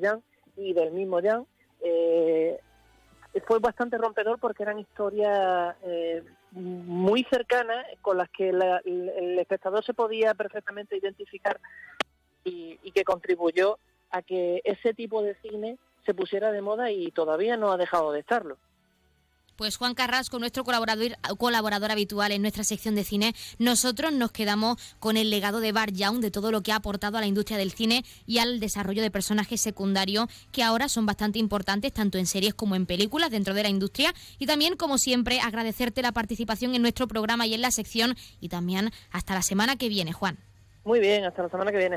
[0.57, 1.47] y del mismo Jan
[3.41, 9.95] fue bastante rompedor porque eran historias eh, muy cercanas con las que el espectador se
[9.95, 11.59] podía perfectamente identificar
[12.45, 13.79] y, que contribuyó
[14.11, 18.13] a que ese tipo de cine se pusiera de moda y todavía no ha dejado
[18.13, 18.59] de estarlo.
[19.63, 24.77] Pues Juan Carrasco, nuestro colaborador, colaborador habitual en nuestra sección de cine, nosotros nos quedamos
[24.99, 27.59] con el legado de Bar Young, de todo lo que ha aportado a la industria
[27.59, 32.27] del cine y al desarrollo de personajes secundarios que ahora son bastante importantes tanto en
[32.27, 34.13] series como en películas dentro de la industria.
[34.41, 38.49] Y también, como siempre, agradecerte la participación en nuestro programa y en la sección y
[38.49, 40.39] también hasta la semana que viene, Juan.
[40.83, 41.95] Muy bien, hasta la semana que viene.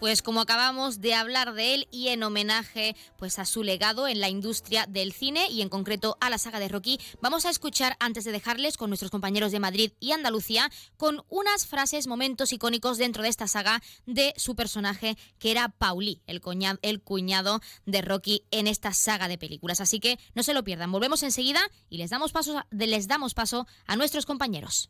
[0.00, 4.18] Pues como acabamos de hablar de él y en homenaje pues a su legado en
[4.18, 7.98] la industria del cine y en concreto a la saga de Rocky, vamos a escuchar
[8.00, 12.96] antes de dejarles con nuestros compañeros de Madrid y Andalucía con unas frases, momentos icónicos
[12.96, 16.40] dentro de esta saga de su personaje que era Pauli, el,
[16.80, 19.82] el cuñado de Rocky en esta saga de películas.
[19.82, 20.90] Así que no se lo pierdan.
[20.90, 24.88] Volvemos enseguida y les damos paso, les damos paso a nuestros compañeros.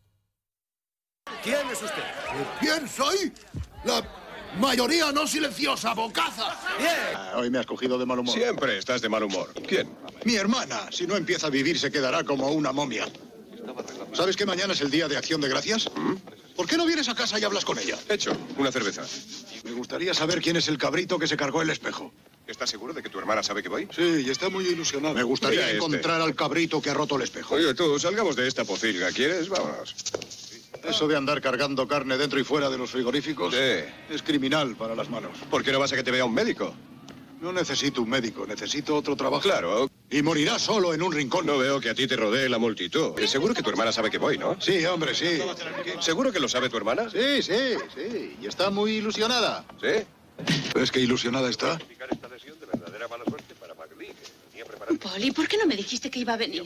[1.43, 2.05] ¿Quién es usted?
[2.61, 3.33] ¿Quién soy?
[3.85, 4.03] La
[4.59, 6.57] Mayoría no silenciosa, bocaza.
[6.79, 6.91] Bien.
[7.15, 8.35] Ah, hoy me has cogido de mal humor.
[8.35, 9.53] Siempre estás de mal humor.
[9.67, 9.89] ¿Quién?
[10.25, 10.89] Mi hermana.
[10.91, 13.07] Si no empieza a vivir, se quedará como una momia.
[14.13, 15.89] ¿Sabes que mañana es el día de acción de gracias?
[15.95, 16.15] ¿Mm?
[16.57, 17.97] ¿Por qué no vienes a casa y hablas con ella?
[18.09, 18.37] Hecho.
[18.59, 19.03] Una cerveza.
[19.65, 22.13] Me gustaría saber quién es el cabrito que se cargó el espejo.
[22.47, 23.89] ¿Estás seguro de que tu hermana sabe que voy?
[23.95, 25.15] Sí, y está muy ilusionada.
[25.15, 25.77] Me gustaría este.
[25.77, 27.55] encontrar al cabrito que ha roto el espejo.
[27.55, 29.13] Oye, tú, salgamos de esta pocilga.
[29.13, 29.49] ¿Quieres?
[29.49, 29.95] Vámonos.
[30.85, 35.09] Eso de andar cargando carne dentro y fuera de los frigoríficos es criminal para las
[35.09, 35.33] manos.
[35.51, 36.75] ¿Por qué no vas a que te vea un médico?
[37.41, 39.43] No necesito un médico, necesito otro trabajo.
[39.43, 39.91] Claro.
[40.11, 41.47] Y morirá solo en un rincón.
[41.47, 43.19] No veo que a ti te rodee la multitud.
[43.27, 44.61] Seguro que tu hermana sabe que voy, ¿no?
[44.61, 45.39] Sí, hombre, sí.
[46.01, 47.09] ¿Seguro que lo sabe tu hermana?
[47.11, 48.37] Sí, sí, sí.
[48.43, 49.65] Y está muy ilusionada.
[49.81, 50.05] ¿Sí?
[50.75, 51.79] ¿Ves qué ilusionada está?
[55.01, 56.63] Poli, ¿por qué no me dijiste que iba a venir?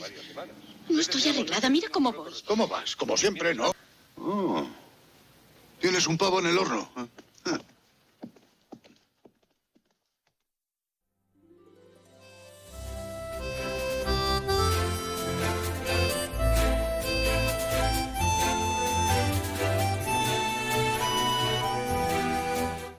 [0.89, 2.33] No estoy arreglada, mira cómo voy.
[2.45, 2.95] ¿Cómo vas?
[2.95, 3.73] Como siempre, ¿no?
[4.27, 4.65] Oh.
[5.79, 6.89] ¿Tienes un pavo en el horno?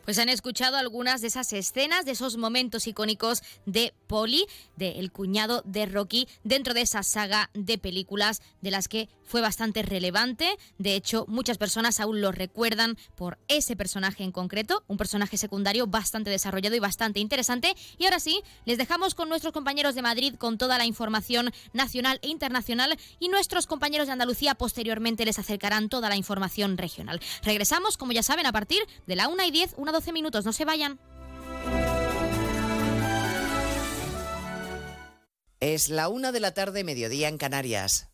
[0.07, 4.47] Pues han escuchado algunas de esas escenas, de esos momentos icónicos de Polly,
[4.77, 9.41] de el cuñado de Rocky, dentro de esa saga de películas de las que fue
[9.41, 10.49] bastante relevante.
[10.79, 15.89] De hecho, muchas personas aún lo recuerdan por ese personaje en concreto, un personaje secundario
[15.89, 17.75] bastante desarrollado y bastante interesante.
[17.99, 22.21] Y ahora sí, les dejamos con nuestros compañeros de Madrid con toda la información nacional
[22.23, 27.21] e internacional y nuestros compañeros de Andalucía posteriormente les acercarán toda la información regional.
[27.43, 28.79] Regresamos, como ya saben, a partir
[29.09, 30.45] de la 1 y 10, 1 12 minutos.
[30.45, 31.01] No se vayan.
[35.59, 38.11] Es la una de la tarde, mediodía en Canarias.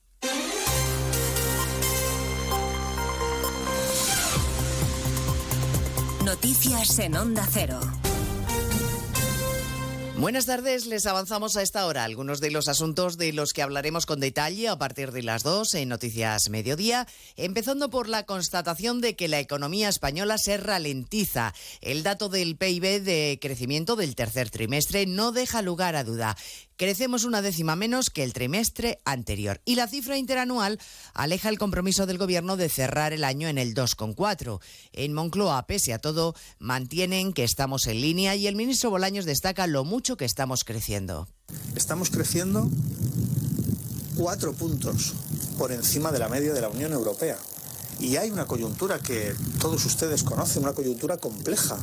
[6.25, 7.81] Noticias en Onda Cero.
[10.23, 14.07] Buenas tardes, les avanzamos a esta hora algunos de los asuntos de los que hablaremos
[14.07, 19.17] con detalle a partir de las 2 en Noticias Mediodía, empezando por la constatación de
[19.17, 21.55] que la economía española se ralentiza.
[21.81, 26.37] El dato del PIB de crecimiento del tercer trimestre no deja lugar a duda.
[26.77, 30.79] Crecemos una décima menos que el trimestre anterior y la cifra interanual
[31.15, 34.61] aleja el compromiso del Gobierno de cerrar el año en el 2,4.
[34.93, 39.67] En Moncloa, pese a todo, mantienen que estamos en línea y el ministro Bolaños destaca
[39.67, 41.29] lo mucho que estamos creciendo.
[41.77, 42.69] Estamos creciendo
[44.17, 45.15] cuatro puntos
[45.59, 47.37] por encima de la media de la Unión Europea.
[48.01, 51.79] Y hay una coyuntura que todos ustedes conocen, una coyuntura compleja.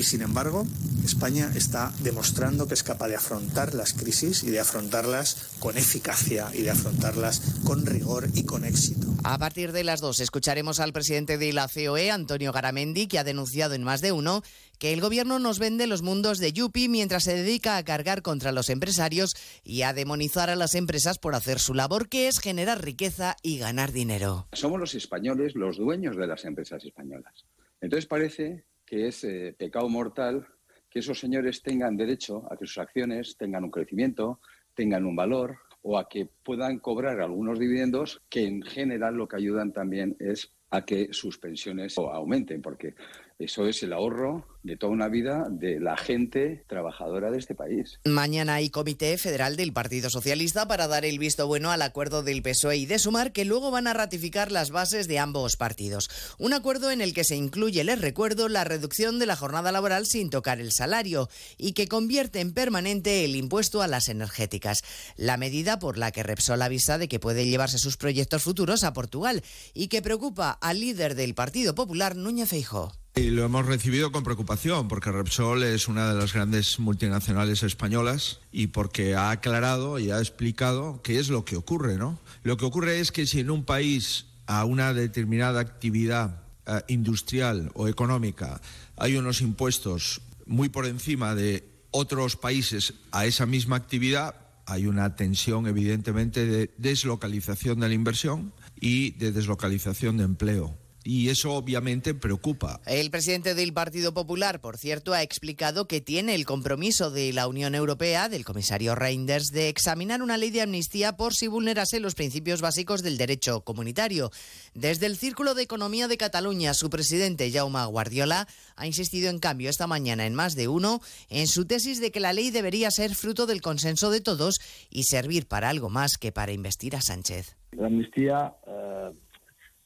[0.00, 0.64] Y sin embargo,
[1.04, 6.48] España está demostrando que es capaz de afrontar las crisis y de afrontarlas con eficacia
[6.54, 9.08] y de afrontarlas con rigor y con éxito.
[9.24, 13.24] A partir de las dos escucharemos al presidente de la COE, Antonio Garamendi, que ha
[13.24, 14.42] denunciado en más de uno
[14.78, 18.52] que el gobierno nos vende los mundos de Yupi mientras se dedica a cargar contra
[18.52, 22.82] los empresarios y a demonizar a las empresas por hacer su labor, que es generar
[22.82, 24.48] riqueza y ganar dinero.
[24.54, 27.44] Somos los españoles los dueños de las empresas españolas.
[27.82, 30.48] Entonces parece que es eh, pecado mortal
[30.90, 34.40] que esos señores tengan derecho a que sus acciones tengan un crecimiento,
[34.74, 39.36] tengan un valor o a que puedan cobrar algunos dividendos que en general lo que
[39.36, 42.94] ayudan también es a que sus pensiones aumenten, porque
[43.40, 47.98] eso es el ahorro de toda una vida de la gente trabajadora de este país.
[48.04, 52.42] Mañana hay comité federal del Partido Socialista para dar el visto bueno al acuerdo del
[52.42, 56.10] PSOE y de Sumar, que luego van a ratificar las bases de ambos partidos.
[56.38, 60.04] Un acuerdo en el que se incluye, les recuerdo, la reducción de la jornada laboral
[60.04, 64.82] sin tocar el salario y que convierte en permanente el impuesto a las energéticas.
[65.16, 68.92] La medida por la que Repsol avisa de que puede llevarse sus proyectos futuros a
[68.92, 72.99] Portugal y que preocupa al líder del Partido Popular, Núñez Feijóo.
[73.16, 78.40] Y lo hemos recibido con preocupación porque Repsol es una de las grandes multinacionales españolas
[78.52, 82.20] y porque ha aclarado y ha explicado qué es lo que ocurre, ¿no?
[82.44, 87.72] Lo que ocurre es que si en un país a una determinada actividad eh, industrial
[87.74, 88.60] o económica
[88.96, 94.36] hay unos impuestos muy por encima de otros países a esa misma actividad,
[94.66, 100.79] hay una tensión evidentemente de deslocalización de la inversión y de deslocalización de empleo.
[101.02, 102.80] Y eso obviamente preocupa.
[102.86, 107.48] El presidente del Partido Popular, por cierto, ha explicado que tiene el compromiso de la
[107.48, 112.14] Unión Europea, del comisario Reinders, de examinar una ley de amnistía por si vulnerase los
[112.14, 114.30] principios básicos del derecho comunitario.
[114.74, 118.46] Desde el Círculo de Economía de Cataluña, su presidente, Jaume Guardiola,
[118.76, 122.20] ha insistido en cambio esta mañana en más de uno en su tesis de que
[122.20, 126.32] la ley debería ser fruto del consenso de todos y servir para algo más que
[126.32, 127.56] para investir a Sánchez.
[127.72, 129.10] La amnistía eh,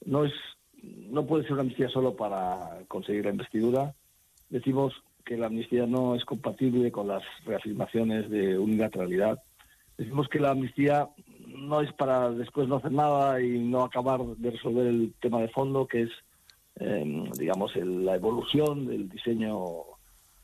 [0.06, 0.32] no es
[1.10, 3.94] no puede ser una amnistía solo para conseguir la investidura.
[4.50, 9.42] Decimos que la amnistía no es compatible con las reafirmaciones de unilateralidad.
[9.96, 11.08] Decimos que la amnistía
[11.46, 15.48] no es para después no hacer nada y no acabar de resolver el tema de
[15.48, 16.10] fondo, que es,
[16.80, 19.60] eh, digamos, la evolución del diseño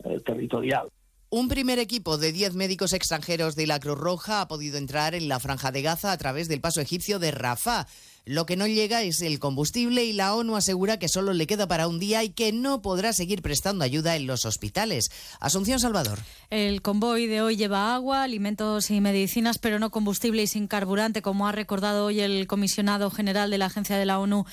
[0.05, 0.89] eh, territorial.
[1.33, 5.29] Un primer equipo de 10 médicos extranjeros de la Cruz Roja ha podido entrar en
[5.29, 7.87] la franja de Gaza a través del paso egipcio de Rafah.
[8.25, 11.67] Lo que no llega es el combustible y la ONU asegura que solo le queda
[11.67, 15.11] para un día y que no podrá seguir prestando ayuda en los hospitales.
[15.41, 16.19] Asunción Salvador.
[16.51, 21.23] El convoy de hoy lleva agua, alimentos y medicinas, pero no combustible y sin carburante,
[21.23, 24.45] como ha recordado hoy el comisionado general de la Agencia de la ONU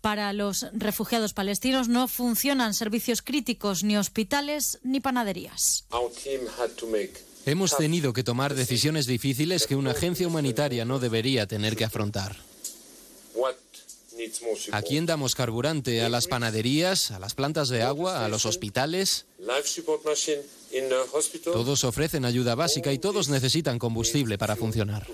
[0.00, 1.88] para los Refugiados Palestinos.
[1.88, 5.86] No funcionan servicios críticos, ni hospitales, ni panaderías.
[7.44, 12.36] Hemos tenido que tomar decisiones difíciles que una agencia humanitaria no debería tener que afrontar.
[14.72, 16.02] ¿A quién damos carburante?
[16.02, 17.10] ¿A las panaderías?
[17.10, 18.24] ¿A las plantas de agua?
[18.24, 19.26] ¿A los hospitales?
[21.44, 25.06] Todos ofrecen ayuda básica y todos necesitan combustible para funcionar.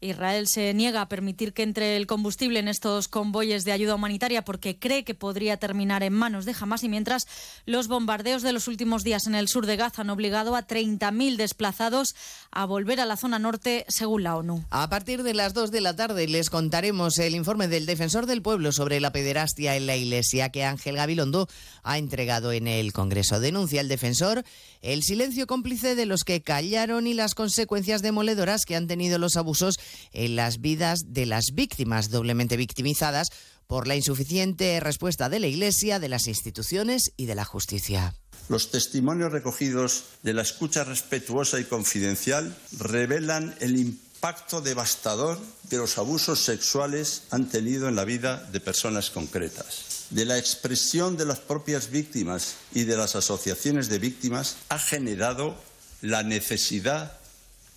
[0.00, 4.44] Israel se niega a permitir que entre el combustible en estos convoyes de ayuda humanitaria
[4.44, 7.26] porque cree que podría terminar en manos de Hamas y mientras
[7.64, 11.36] los bombardeos de los últimos días en el sur de Gaza han obligado a 30.000
[11.36, 12.14] desplazados
[12.50, 14.64] a volver a la zona norte según la ONU.
[14.70, 18.42] A partir de las 2 de la tarde les contaremos el informe del defensor del
[18.42, 21.48] pueblo sobre la pederastia en la iglesia que Ángel Gabilondo
[21.82, 23.40] ha entregado en el Congreso.
[23.40, 24.44] Denuncia el defensor
[24.82, 29.36] el silencio cómplice de los que callaron y las consecuencias demoledoras que han tenido los
[29.36, 29.78] abusos
[30.12, 33.28] en las vidas de las víctimas doblemente victimizadas
[33.66, 38.14] por la insuficiente respuesta de la Iglesia, de las instituciones y de la justicia.
[38.48, 45.98] Los testimonios recogidos de la escucha respetuosa y confidencial revelan el impacto devastador que los
[45.98, 50.06] abusos sexuales han tenido en la vida de personas concretas.
[50.10, 55.56] De la expresión de las propias víctimas y de las asociaciones de víctimas ha generado
[56.00, 57.18] la necesidad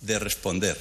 [0.00, 0.78] de responder.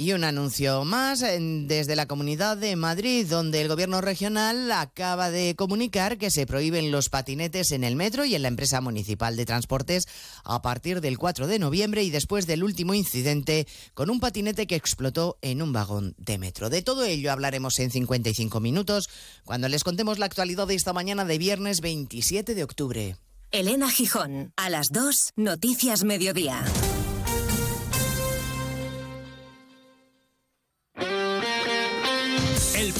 [0.00, 5.56] Y un anuncio más desde la Comunidad de Madrid, donde el Gobierno regional acaba de
[5.56, 9.44] comunicar que se prohíben los patinetes en el metro y en la empresa municipal de
[9.44, 10.06] transportes
[10.44, 14.76] a partir del 4 de noviembre y después del último incidente con un patinete que
[14.76, 16.70] explotó en un vagón de metro.
[16.70, 19.10] De todo ello hablaremos en 55 minutos
[19.44, 23.16] cuando les contemos la actualidad de esta mañana de viernes 27 de octubre.
[23.50, 26.62] Elena Gijón, a las 2, Noticias Mediodía.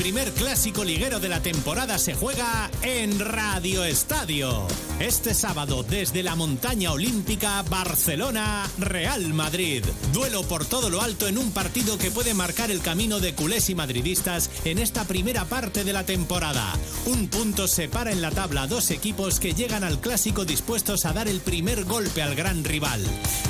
[0.09, 4.67] Primer clásico liguero de la temporada se juega en Radio Estadio.
[5.01, 9.85] Este sábado desde la montaña olímpica Barcelona, Real Madrid.
[10.15, 13.69] Duelo por todo lo alto en un partido que puede marcar el camino de culés
[13.69, 16.73] y madridistas en esta primera parte de la temporada.
[17.05, 21.29] Un punto separa en la tabla dos equipos que llegan al clásico dispuestos a dar
[21.29, 23.05] el primer golpe al gran rival.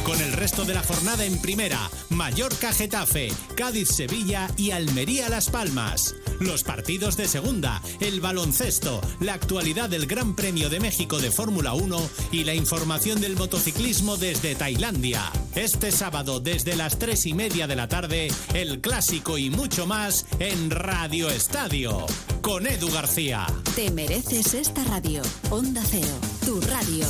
[0.05, 5.51] Con el resto de la jornada en primera, Mallorca Getafe, Cádiz Sevilla y Almería Las
[5.51, 6.17] Palmas.
[6.49, 11.75] Los partidos de segunda, el baloncesto, la actualidad del Gran Premio de México de Fórmula
[11.75, 15.31] 1 y la información del motociclismo desde Tailandia.
[15.55, 20.25] Este sábado desde las tres y media de la tarde, el clásico y mucho más
[20.39, 22.07] en Radio Estadio.
[22.41, 23.47] Con Edu García.
[23.77, 25.21] Te mereces esta radio.
[25.51, 26.09] Onda Cero,
[26.47, 27.05] tu radio.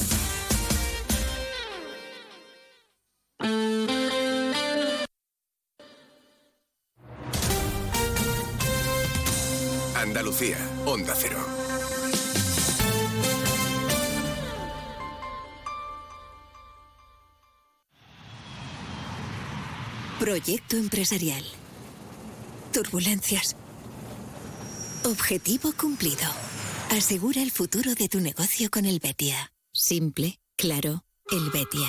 [10.86, 11.36] Onda Cero.
[20.20, 21.42] Proyecto empresarial.
[22.72, 23.56] Turbulencias.
[25.04, 26.22] Objetivo cumplido.
[26.90, 29.52] Asegura el futuro de tu negocio con el Betia.
[29.72, 31.88] Simple, claro, el Betia.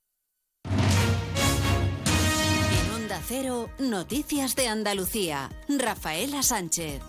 [3.79, 5.49] Noticias de Andalucía.
[5.69, 7.01] Rafaela Sánchez.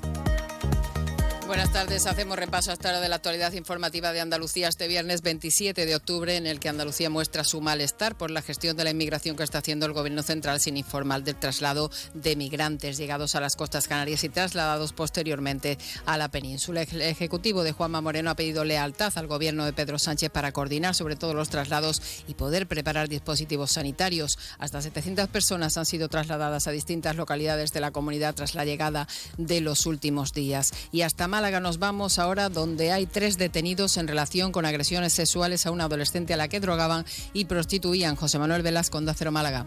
[1.52, 2.06] Buenas tardes.
[2.06, 6.34] Hacemos repaso hasta ahora de la actualidad informativa de Andalucía este viernes 27 de octubre,
[6.38, 9.58] en el que Andalucía muestra su malestar por la gestión de la inmigración que está
[9.58, 14.24] haciendo el Gobierno central sin informar del traslado de migrantes llegados a las costas canarias
[14.24, 15.76] y trasladados posteriormente
[16.06, 16.84] a la península.
[16.84, 20.94] El Ejecutivo de Juanma Moreno ha pedido lealtad al Gobierno de Pedro Sánchez para coordinar
[20.94, 24.38] sobre todo los traslados y poder preparar dispositivos sanitarios.
[24.58, 29.06] Hasta 700 personas han sido trasladadas a distintas localidades de la comunidad tras la llegada
[29.36, 30.72] de los últimos días.
[30.92, 35.66] Y hasta Málaga nos vamos ahora donde hay tres detenidos en relación con agresiones sexuales
[35.66, 38.14] a una adolescente a la que drogaban y prostituían.
[38.14, 39.66] José Manuel Velasco, Onda Málaga.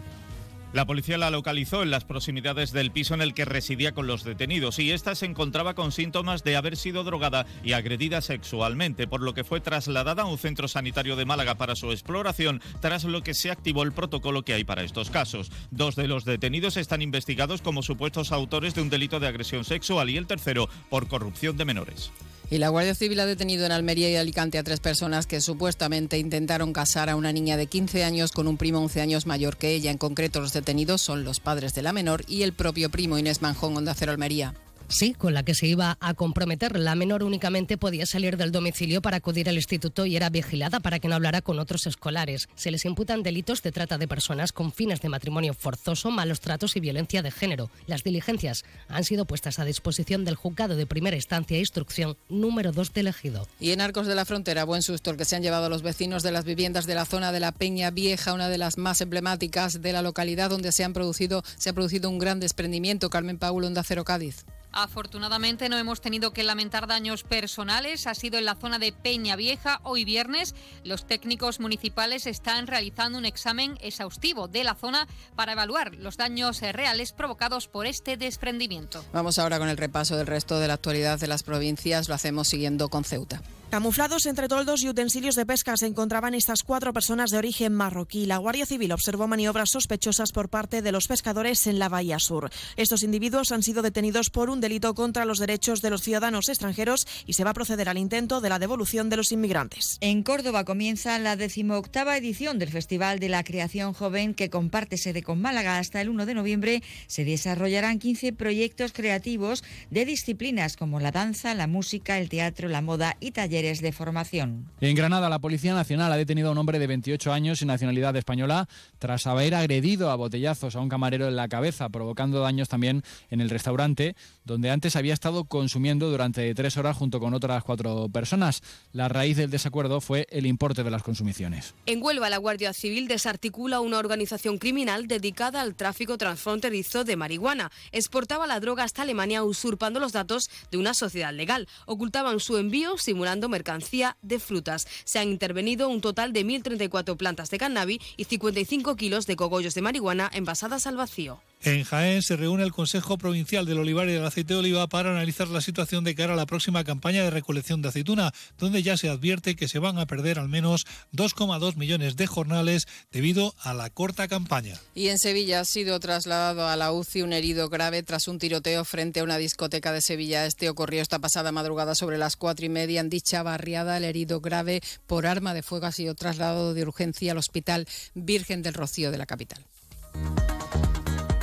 [0.76, 4.24] La policía la localizó en las proximidades del piso en el que residía con los
[4.24, 9.22] detenidos y esta se encontraba con síntomas de haber sido drogada y agredida sexualmente, por
[9.22, 13.22] lo que fue trasladada a un centro sanitario de Málaga para su exploración, tras lo
[13.22, 15.50] que se activó el protocolo que hay para estos casos.
[15.70, 20.10] Dos de los detenidos están investigados como supuestos autores de un delito de agresión sexual
[20.10, 22.12] y el tercero por corrupción de menores.
[22.48, 26.18] Y la Guardia Civil ha detenido en Almería y Alicante a tres personas que supuestamente
[26.18, 29.70] intentaron casar a una niña de 15 años con un primo 11 años mayor que
[29.70, 29.90] ella.
[29.90, 33.42] En concreto, los detenidos son los padres de la menor y el propio primo Inés
[33.42, 34.54] Manjón, Onda Cero Almería.
[34.88, 36.78] Sí, con la que se iba a comprometer.
[36.78, 41.00] La menor únicamente podía salir del domicilio para acudir al instituto y era vigilada para
[41.00, 42.48] que no hablara con otros escolares.
[42.54, 46.76] Se les imputan delitos de trata de personas con fines de matrimonio forzoso, malos tratos
[46.76, 47.68] y violencia de género.
[47.86, 52.70] Las diligencias han sido puestas a disposición del juzgado de primera instancia e instrucción número
[52.70, 53.48] 2 del ejido.
[53.58, 56.22] Y en Arcos de la Frontera, buen susto el que se han llevado los vecinos
[56.22, 59.82] de las viviendas de la zona de la Peña Vieja, una de las más emblemáticas
[59.82, 63.10] de la localidad donde se, han producido, se ha producido un gran desprendimiento.
[63.10, 64.44] Carmen Paulo, Onda Cero Cádiz.
[64.76, 68.06] Afortunadamente no hemos tenido que lamentar daños personales.
[68.06, 69.80] Ha sido en la zona de Peña Vieja.
[69.84, 70.54] Hoy viernes
[70.84, 76.60] los técnicos municipales están realizando un examen exhaustivo de la zona para evaluar los daños
[76.60, 79.02] reales provocados por este desprendimiento.
[79.14, 82.10] Vamos ahora con el repaso del resto de la actualidad de las provincias.
[82.10, 83.40] Lo hacemos siguiendo con Ceuta.
[83.70, 88.24] Camuflados entre toldos y utensilios de pesca se encontraban estas cuatro personas de origen marroquí.
[88.24, 92.48] La Guardia Civil observó maniobras sospechosas por parte de los pescadores en la Bahía Sur.
[92.76, 97.08] Estos individuos han sido detenidos por un delito contra los derechos de los ciudadanos extranjeros
[97.26, 99.98] y se va a proceder al intento de la devolución de los inmigrantes.
[100.00, 105.24] En Córdoba comienza la decimoctava edición del Festival de la Creación Joven que comparte sede
[105.24, 106.82] con Málaga hasta el 1 de noviembre.
[107.08, 112.80] Se desarrollarán 15 proyectos creativos de disciplinas como la danza, la música, el teatro, la
[112.80, 114.66] moda y talleres de formación.
[114.82, 118.14] En Granada, la Policía Nacional ha detenido a un hombre de 28 años sin nacionalidad
[118.14, 123.02] española tras haber agredido a botellazos a un camarero en la cabeza, provocando daños también
[123.30, 128.10] en el restaurante, donde antes había estado consumiendo durante tres horas junto con otras cuatro
[128.10, 128.62] personas.
[128.92, 131.74] La raíz del desacuerdo fue el importe de las consumiciones.
[131.86, 137.72] En Huelva, la Guardia Civil desarticula una organización criminal dedicada al tráfico transfronterizo de marihuana.
[137.90, 141.68] Exportaba la droga hasta Alemania usurpando los datos de una sociedad legal.
[141.86, 144.86] Ocultaban su envío simulando mercancía de frutas.
[145.04, 149.74] Se han intervenido un total de 1.034 plantas de cannabis y 55 kilos de cogollos
[149.74, 151.40] de marihuana envasadas al vacío.
[151.62, 155.10] En Jaén se reúne el Consejo Provincial del Olivar y del Aceite de Oliva para
[155.10, 158.96] analizar la situación de cara a la próxima campaña de recolección de aceituna, donde ya
[158.96, 163.74] se advierte que se van a perder al menos 2,2 millones de jornales debido a
[163.74, 164.78] la corta campaña.
[164.94, 168.84] Y en Sevilla ha sido trasladado a la UCI un herido grave tras un tiroteo
[168.84, 170.46] frente a una discoteca de Sevilla.
[170.46, 173.96] Este ocurrió esta pasada madrugada sobre las cuatro y media en dicha barriada.
[173.96, 178.62] El herido grave por arma de fuego ha sido trasladado de urgencia al Hospital Virgen
[178.62, 179.64] del Rocío de la capital.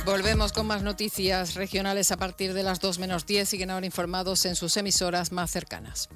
[0.04, 3.48] Volvemos con más noticias regionales a partir de las 2 menos 10.
[3.48, 6.10] Siguen ahora informados en sus emisoras más cercanas.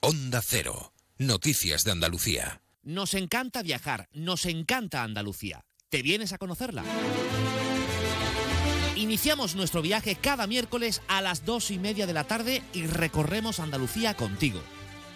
[0.00, 0.92] Onda Cero.
[1.18, 2.62] Noticias de Andalucía.
[2.82, 5.64] Nos encanta viajar, nos encanta Andalucía.
[5.88, 6.84] ¿Te vienes a conocerla?
[8.94, 13.58] Iniciamos nuestro viaje cada miércoles a las dos y media de la tarde y recorremos
[13.58, 14.60] Andalucía contigo.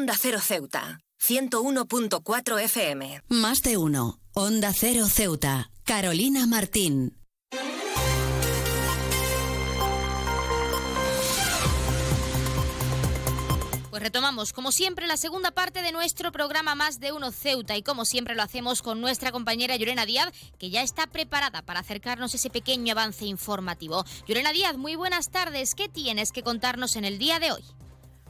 [0.00, 3.22] Onda Cero Ceuta, 101.4 FM.
[3.28, 4.18] Más de uno.
[4.32, 5.70] Onda Cero Ceuta.
[5.84, 7.18] Carolina Martín.
[13.90, 17.82] Pues retomamos, como siempre, la segunda parte de nuestro programa Más de Uno Ceuta y
[17.82, 22.34] como siempre lo hacemos con nuestra compañera Llorena Díaz, que ya está preparada para acercarnos
[22.34, 24.06] ese pequeño avance informativo.
[24.26, 25.74] Llorena Díaz, muy buenas tardes.
[25.74, 27.64] ¿Qué tienes que contarnos en el día de hoy?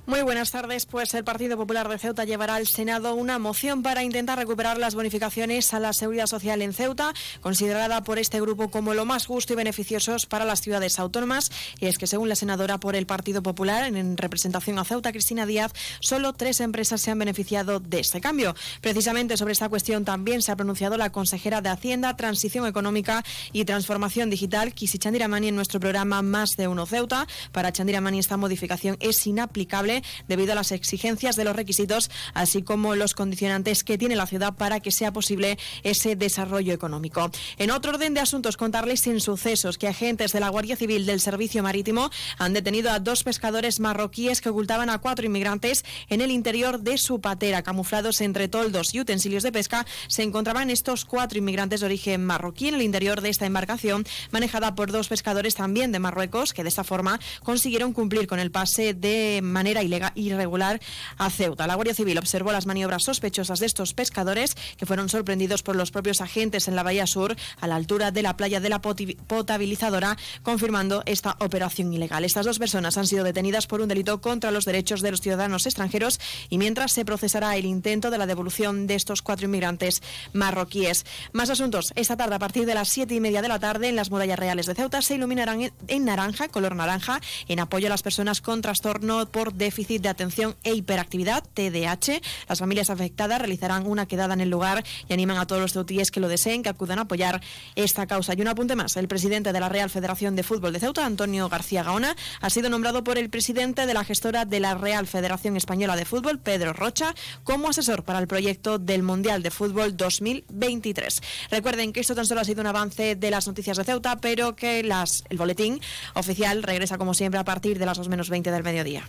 [0.07, 0.87] Muy buenas tardes.
[0.87, 4.95] Pues el Partido Popular de Ceuta llevará al Senado una moción para intentar recuperar las
[4.95, 9.53] bonificaciones a la seguridad social en Ceuta, considerada por este grupo como lo más justo
[9.53, 11.53] y beneficiosos para las ciudades autónomas.
[11.79, 15.45] Y es que según la senadora por el Partido Popular, en representación a Ceuta, Cristina
[15.45, 18.57] Díaz, solo tres empresas se han beneficiado de este cambio.
[18.81, 23.23] Precisamente sobre esta cuestión también se ha pronunciado la consejera de Hacienda, Transición Económica
[23.53, 27.29] y Transformación Digital, Kisi Chandiramani, en nuestro programa Más de Uno Ceuta.
[27.53, 29.90] Para Chandiramani esta modificación es inaplicable
[30.29, 34.55] debido a las exigencias de los requisitos, así como los condicionantes que tiene la ciudad
[34.55, 37.31] para que sea posible ese desarrollo económico.
[37.59, 41.21] En otro orden de asuntos, contarles sin sucesos que agentes de la Guardia Civil del
[41.21, 46.31] Servicio Marítimo han detenido a dos pescadores marroquíes que ocultaban a cuatro inmigrantes en el
[46.31, 47.63] interior de su patera.
[47.63, 52.69] Camuflados entre toldos y utensilios de pesca, se encontraban estos cuatro inmigrantes de origen marroquí
[52.69, 56.69] en el interior de esta embarcación, manejada por dos pescadores también de Marruecos, que de
[56.69, 60.81] esta forma consiguieron cumplir con el pase de manera manera irregular
[61.19, 61.67] a Ceuta.
[61.67, 65.91] La Guardia Civil observó las maniobras sospechosas de estos pescadores que fueron sorprendidos por los
[65.91, 70.17] propios agentes en la Bahía Sur a la altura de la playa de la potabilizadora,
[70.43, 72.25] confirmando esta operación ilegal.
[72.25, 75.67] Estas dos personas han sido detenidas por un delito contra los derechos de los ciudadanos
[75.67, 80.03] extranjeros y mientras se procesará el intento de la devolución de estos cuatro inmigrantes
[80.33, 81.05] marroquíes.
[81.33, 81.93] Más asuntos.
[81.97, 84.39] Esta tarde, a partir de las siete y media de la tarde, en las murallas
[84.39, 88.63] reales de Ceuta se iluminarán en naranja, color naranja, en apoyo a las personas con
[88.63, 92.21] trastorno por déficit de atención e hiperactividad, TDAH.
[92.49, 96.11] Las familias afectadas realizarán una quedada en el lugar y animan a todos los ceutíes
[96.11, 97.41] que lo deseen que acudan a apoyar
[97.77, 98.35] esta causa.
[98.35, 98.97] Y un apunte más.
[98.97, 102.69] El presidente de la Real Federación de Fútbol de Ceuta, Antonio García Gaona, ha sido
[102.69, 106.73] nombrado por el presidente de la gestora de la Real Federación Española de Fútbol, Pedro
[106.73, 107.15] Rocha,
[107.45, 111.23] como asesor para el proyecto del Mundial de Fútbol 2023.
[111.53, 114.57] Recuerden que esto tan solo ha sido un avance de las noticias de Ceuta, pero
[114.57, 115.81] que las, el boletín
[116.15, 119.05] oficial regresa como siempre a partir de las 2 menos 20 del mediodía.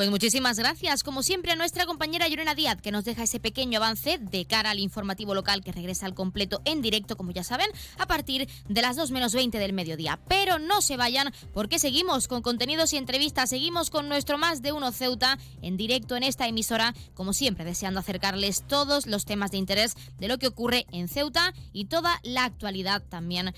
[0.00, 3.76] Pues muchísimas gracias, como siempre, a nuestra compañera Llorena Díaz, que nos deja ese pequeño
[3.76, 7.68] avance de cara al informativo local que regresa al completo en directo, como ya saben,
[7.98, 10.18] a partir de las 2 menos 20 del mediodía.
[10.26, 14.72] Pero no se vayan, porque seguimos con contenidos y entrevistas, seguimos con nuestro Más de
[14.72, 19.58] Uno Ceuta en directo en esta emisora, como siempre, deseando acercarles todos los temas de
[19.58, 23.52] interés de lo que ocurre en Ceuta y toda la actualidad también eh,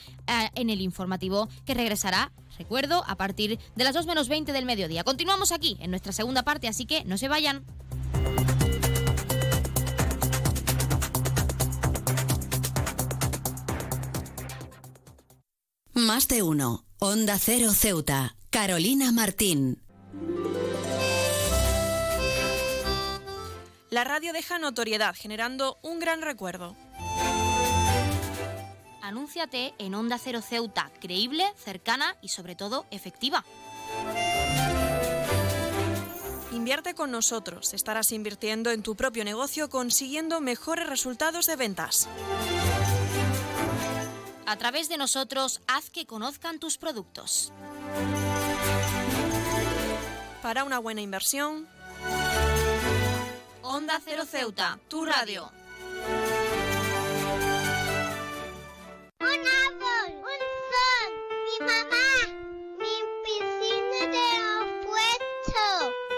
[0.57, 5.05] en el informativo que regresará Recuerdo, a partir de las 2 menos 20 del mediodía.
[5.05, 7.65] Continuamos aquí en nuestra segunda parte, así que no se vayan.
[15.93, 16.85] Más de uno.
[16.99, 18.37] Onda Cero Ceuta.
[18.51, 19.83] Carolina Martín.
[23.91, 26.75] La radio deja notoriedad, generando un gran recuerdo.
[29.13, 33.45] Anúnciate en Onda Cero Ceuta, creíble, cercana y sobre todo efectiva.
[36.51, 37.75] Invierte con nosotros.
[37.75, 42.09] Estarás invirtiendo en tu propio negocio consiguiendo mejores resultados de ventas.
[44.47, 47.53] A través de nosotros, haz que conozcan tus productos.
[50.41, 51.69] Para una buena inversión,
[53.61, 55.53] Onda Cero Ceuta, tu radio.
[59.23, 59.35] 我老
[59.79, 59.87] 公，
[60.21, 60.77] 我老公，
[61.61, 62.02] 我妈妈。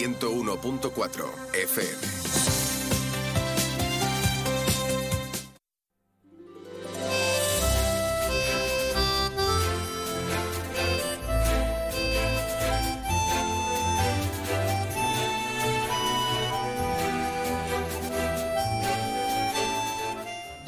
[0.00, 2.49] 101.4 FM.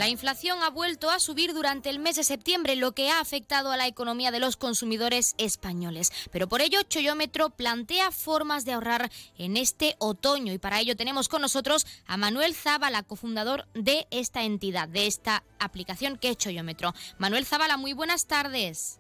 [0.03, 3.71] La inflación ha vuelto a subir durante el mes de septiembre, lo que ha afectado
[3.71, 6.11] a la economía de los consumidores españoles.
[6.33, 11.29] Pero por ello, Choyómetro plantea formas de ahorrar en este otoño y para ello tenemos
[11.29, 16.95] con nosotros a Manuel Zabala, cofundador de esta entidad, de esta aplicación que es Choyómetro.
[17.19, 18.99] Manuel Zabala, muy buenas tardes.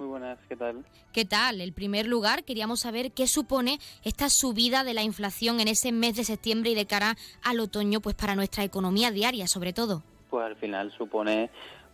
[0.00, 0.84] Muy buenas, ¿qué tal?
[1.12, 1.60] ¿Qué tal?
[1.60, 6.16] En primer lugar, queríamos saber qué supone esta subida de la inflación en ese mes
[6.16, 10.46] de septiembre y de cara al otoño, pues para nuestra economía diaria, sobre todo pues
[10.46, 11.50] al final supone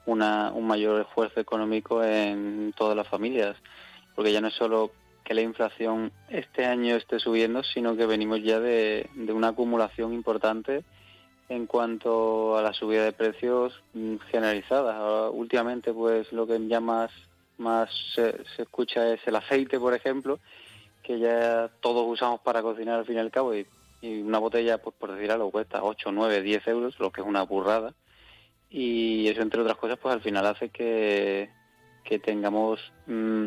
[0.06, 3.56] una, un mayor esfuerzo económico en todas las familias,
[4.14, 4.92] porque ya no es solo
[5.24, 10.84] que la inflación este año esté subiendo, sino que venimos ya de, una acumulación importante
[11.48, 15.28] en cuanto a la subida de precios mm, generalizada.
[15.30, 17.10] Últimamente, pues lo que ya más,
[17.58, 20.38] más se, escucha es el aceite, por ejemplo,
[21.02, 23.66] que ya todos usamos para cocinar al fin y al cabo, y,
[24.00, 27.26] y una botella, pues por decir algo, cuesta 8, 9, 10 euros, lo que es
[27.26, 27.94] una burrada
[28.70, 31.50] y eso entre otras cosas pues al final hace que,
[32.24, 33.46] tengamos mm,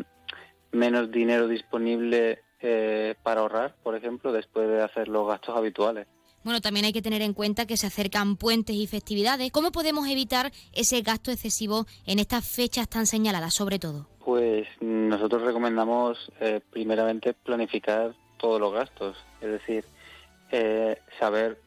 [0.72, 6.06] menos dinero disponible eh, para ahorrar, por ejemplo, después de hacer los gastos habituales.
[6.42, 9.52] Bueno, también hay que tener en cuenta que se acercan puentes y festividades.
[9.52, 14.08] ¿Cómo podemos evitar ese gasto excesivo en estas fechas tan señaladas, sobre todo?
[14.24, 19.84] Pues nosotros recomendamos eh, primeramente planificar todos los gastos, es decir,
[20.50, 21.60] eh, saber,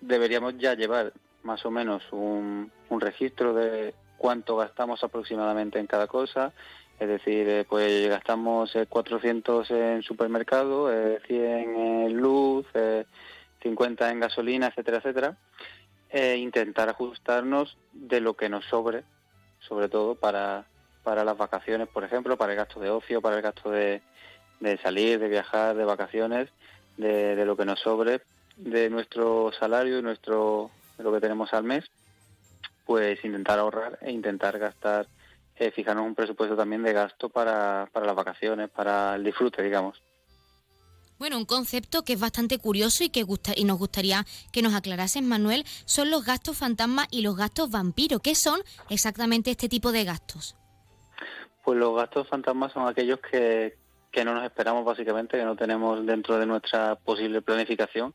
[0.00, 1.12] deberíamos ya llevar
[1.46, 2.70] más o menos un,
[3.00, 6.52] registro de cuánto gastamos aproximadamente en cada cosa
[6.98, 10.90] Es decir, eh, pues gastamos 400 en supermercado,
[11.26, 12.66] 100 en luz,
[13.62, 15.36] 50 en gasolina, etcétera, etcétera.
[16.10, 19.04] E intentar ajustarnos de lo que nos sobre,
[19.60, 20.64] sobre todo para,
[21.02, 24.02] para las vacaciones, por ejemplo, para el gasto de ocio, para el gasto de,
[24.60, 26.48] de salir, de viajar, de vacaciones,
[26.96, 28.22] de, de, lo que nos sobre
[28.56, 31.84] de nuestro salario y nuestro, de lo que tenemos al mes,
[32.84, 35.06] pues intentar ahorrar e intentar gastar
[35.56, 40.02] eh, fijarnos un presupuesto también de gasto para, para las vacaciones, para el disfrute, digamos.
[41.18, 44.74] Bueno, un concepto que es bastante curioso y que gusta, y nos gustaría que nos
[44.74, 48.18] aclarases, Manuel, son los gastos fantasma y los gastos vampiro.
[48.18, 50.56] ¿Qué son exactamente este tipo de gastos?
[51.64, 53.78] Pues los gastos fantasma son aquellos que,
[54.12, 58.12] que no nos esperamos básicamente, que no tenemos dentro de nuestra posible planificación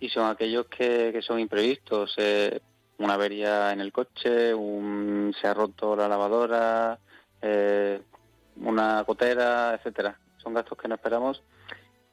[0.00, 2.16] y son aquellos que, son imprevistos.
[2.98, 6.98] Una avería en el coche, un, se ha roto la lavadora,
[7.40, 8.00] eh,
[8.56, 10.18] una gotera, etcétera.
[10.36, 11.42] Son gastos que no esperamos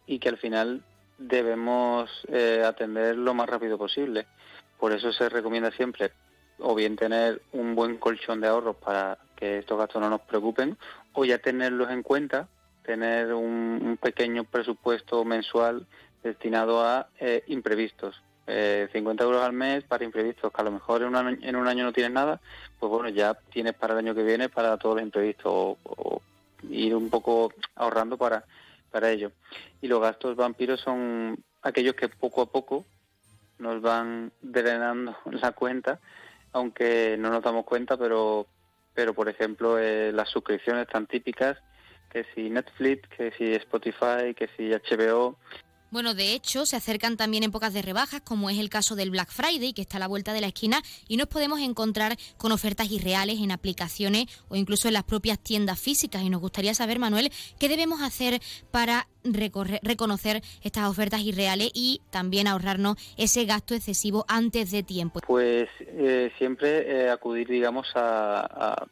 [0.06, 0.84] y que al final
[1.18, 4.28] debemos eh, atender lo más rápido posible.
[4.80, 6.12] Por eso se recomienda siempre
[6.60, 10.78] o bien tener un buen colchón de ahorros para que estos gastos no nos preocupen,
[11.14, 12.48] o ya tenerlos en cuenta,
[12.84, 15.86] tener un, pequeño presupuesto mensual
[16.24, 21.02] destinado a eh, imprevistos eh, 50 euros al mes para imprevistos, que a lo mejor
[21.02, 22.40] en un, año, en un año no tienes nada,
[22.80, 26.22] pues bueno, ya tienes para el año que viene para todos los imprevistos o,
[26.70, 28.46] ir un poco ahorrando para,
[28.90, 29.32] para ello.
[29.82, 32.86] Y los gastos vampiros son aquellos que poco a poco
[33.60, 36.00] nos van drenando la cuenta,
[36.54, 38.48] aunque no nos damos cuenta, pero,
[38.94, 41.58] pero por ejemplo, eh, las suscripciones tan típicas
[42.10, 45.36] que si Netflix, que si Spotify, que si HBO,
[45.92, 49.32] bueno, de hecho, se acercan también épocas de rebajas, como es el caso del Black
[49.32, 52.92] Friday, que está a la vuelta de la esquina, y nos podemos encontrar con ofertas
[52.92, 56.22] irreales en aplicaciones o incluso en las propias tiendas físicas.
[56.24, 62.48] Y nos gustaría saber, Manuel, qué debemos hacer para reconocer estas ofertas irreales y también
[62.48, 65.20] ahorrarnos ese gasto excesivo antes de tiempo.
[65.26, 68.88] Pues eh, siempre eh, acudir, digamos, a, a,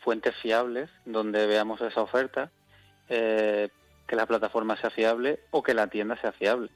[0.00, 2.50] fuentes fiables donde veamos esa oferta.
[3.08, 3.68] Eh,
[4.06, 6.70] que la plataforma sea fiable o que la tienda sea fiable.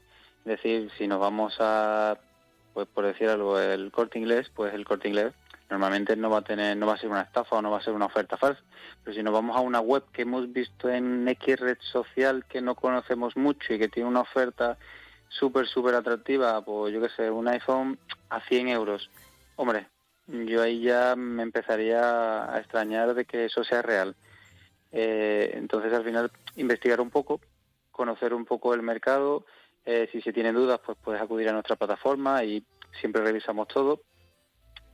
[0.45, 2.17] Es decir, si nos vamos a,
[2.73, 5.33] pues por decir algo, el corte inglés, pues el corte inglés
[5.69, 7.83] normalmente no va a tener, no va a ser una estafa o no va a
[7.83, 8.61] ser una oferta falsa.
[9.03, 12.61] Pero si nos vamos a una web que hemos visto en X red social que
[12.61, 14.77] no conocemos mucho y que tiene una oferta
[15.29, 17.97] súper, súper atractiva, pues yo qué sé, un iPhone
[18.29, 19.09] a 100 euros.
[19.55, 19.87] Hombre,
[20.27, 24.15] yo ahí ya me empezaría a extrañar de que eso sea real.
[24.91, 27.39] Eh, entonces, al final, investigar un poco,
[27.91, 29.45] conocer un poco el mercado.
[29.85, 32.63] Eh, si se tienen dudas, pues puedes acudir a nuestra plataforma y
[32.99, 34.01] siempre revisamos todo.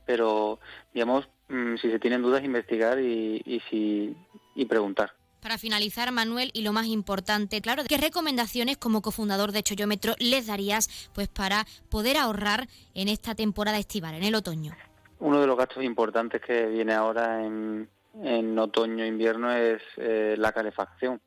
[0.06, 0.58] Pero,
[0.94, 4.16] digamos, mm, si se tienen dudas, investigar y, y, si,
[4.54, 5.12] y preguntar.
[5.42, 10.46] Para finalizar, Manuel, y lo más importante, claro, ¿qué recomendaciones como cofundador de Choyómetro les
[10.46, 14.74] darías pues para poder ahorrar en esta temporada estival, en el otoño?
[15.20, 17.88] Uno de los gastos importantes que viene ahora en,
[18.22, 21.20] en otoño-invierno es eh, la calefacción.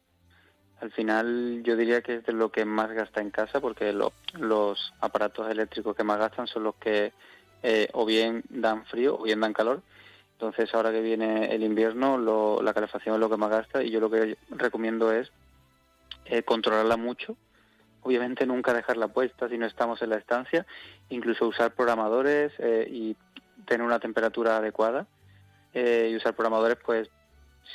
[0.79, 4.93] Al final yo diría que es de lo que más gasta en casa porque los
[4.99, 7.13] aparatos eléctricos que más gastan son los que
[7.61, 9.81] eh, o bien dan frío o bien dan calor.
[10.33, 12.17] Entonces ahora que viene el invierno
[12.61, 15.31] la calefacción es lo que más gasta y yo lo que recomiendo es
[16.25, 17.37] eh, controlarla mucho.
[18.01, 20.65] Obviamente nunca dejarla puesta si no estamos en la estancia,
[21.09, 22.51] incluso usar programadores
[22.89, 23.15] y
[23.67, 25.05] tener una temperatura adecuada
[25.73, 27.09] eh, y usar programadores, pues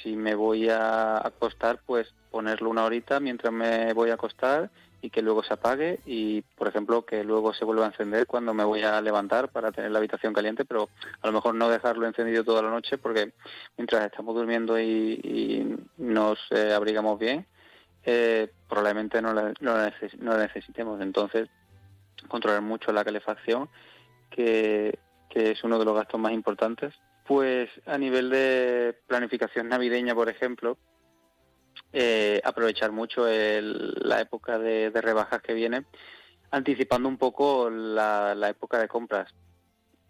[0.02, 4.70] si me voy a acostar, pues ponerlo una horita mientras me voy a acostar
[5.00, 8.52] y que luego se apague y, por ejemplo, que luego se vuelva a encender cuando
[8.54, 10.88] me voy a levantar para tener la habitación caliente, pero
[11.22, 13.32] a lo mejor no dejarlo encendido toda la noche porque
[13.76, 17.46] mientras estamos durmiendo y, nos eh, abrigamos bien,
[18.04, 19.74] eh, probablemente no la, no,
[20.18, 21.00] no necesitemos.
[21.00, 21.48] Entonces,
[22.28, 23.68] controlar mucho la calefacción,
[24.30, 24.98] que,
[25.30, 26.94] que es uno de los gastos más importantes
[27.26, 30.78] pues a nivel de planificación navideña, por ejemplo,
[31.92, 35.84] eh, aprovechar mucho la época de, rebajas que viene,
[36.50, 39.34] anticipando un poco la, época de compras.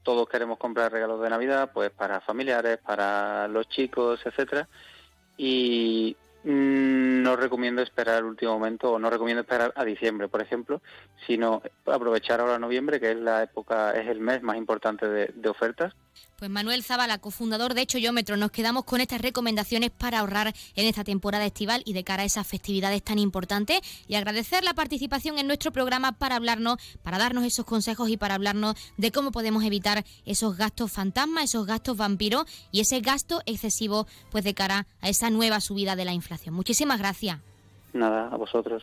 [0.02, 4.68] Todos queremos comprar regalos de Navidad, pues para familiares, para los chicos, etcétera,
[5.36, 10.42] y mm, no recomiendo esperar al último momento o no recomiendo esperar a diciembre, por
[10.42, 10.82] ejemplo,
[11.26, 15.94] sino aprovechar ahora noviembre, que es la época, es el mes más importante de ofertas
[16.38, 21.02] Pues Manuel Zabala, cofundador de Choyómetro, nos quedamos con estas recomendaciones para ahorrar en esta
[21.02, 25.46] temporada estival y de cara a esas festividades tan importantes y agradecer la participación en
[25.46, 30.04] nuestro programa para hablarnos, para darnos esos consejos y para hablarnos de cómo podemos evitar
[30.26, 35.30] esos gastos fantasmas, esos gastos vampiros y ese gasto excesivo pues de cara a esa
[35.30, 36.54] nueva subida de la inflación.
[36.54, 37.40] Muchísimas gracias.
[37.94, 38.82] Nada, a vosotros.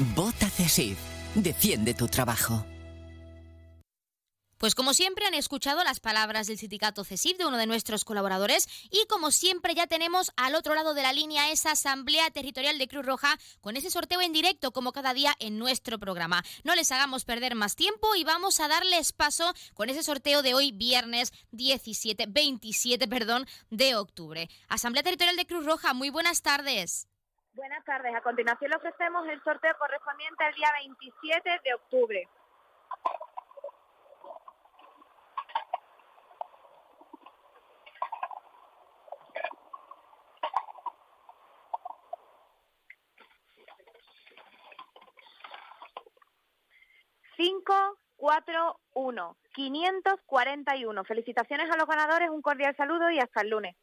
[0.00, 0.96] Vota CESIF.
[1.34, 2.64] Defiende tu trabajo.
[4.56, 8.66] Pues como siempre han escuchado las palabras del sindicato CESIF de uno de nuestros colaboradores
[8.90, 12.88] y como siempre ya tenemos al otro lado de la línea esa Asamblea Territorial de
[12.88, 16.44] Cruz Roja con ese sorteo en directo como cada día en nuestro programa.
[16.64, 20.54] No les hagamos perder más tiempo y vamos a darles paso con ese sorteo de
[20.54, 24.48] hoy viernes 17, 27 perdón, de octubre.
[24.68, 27.09] Asamblea Territorial de Cruz Roja, muy buenas tardes.
[27.60, 28.14] Buenas tardes.
[28.14, 32.28] A continuación le ofrecemos el sorteo correspondiente al día 27 de octubre.
[47.36, 47.74] Cinco,
[48.16, 51.04] cuatro, uno, quinientos cuarenta y uno.
[51.04, 53.76] Felicitaciones a los ganadores, un cordial saludo y hasta el lunes.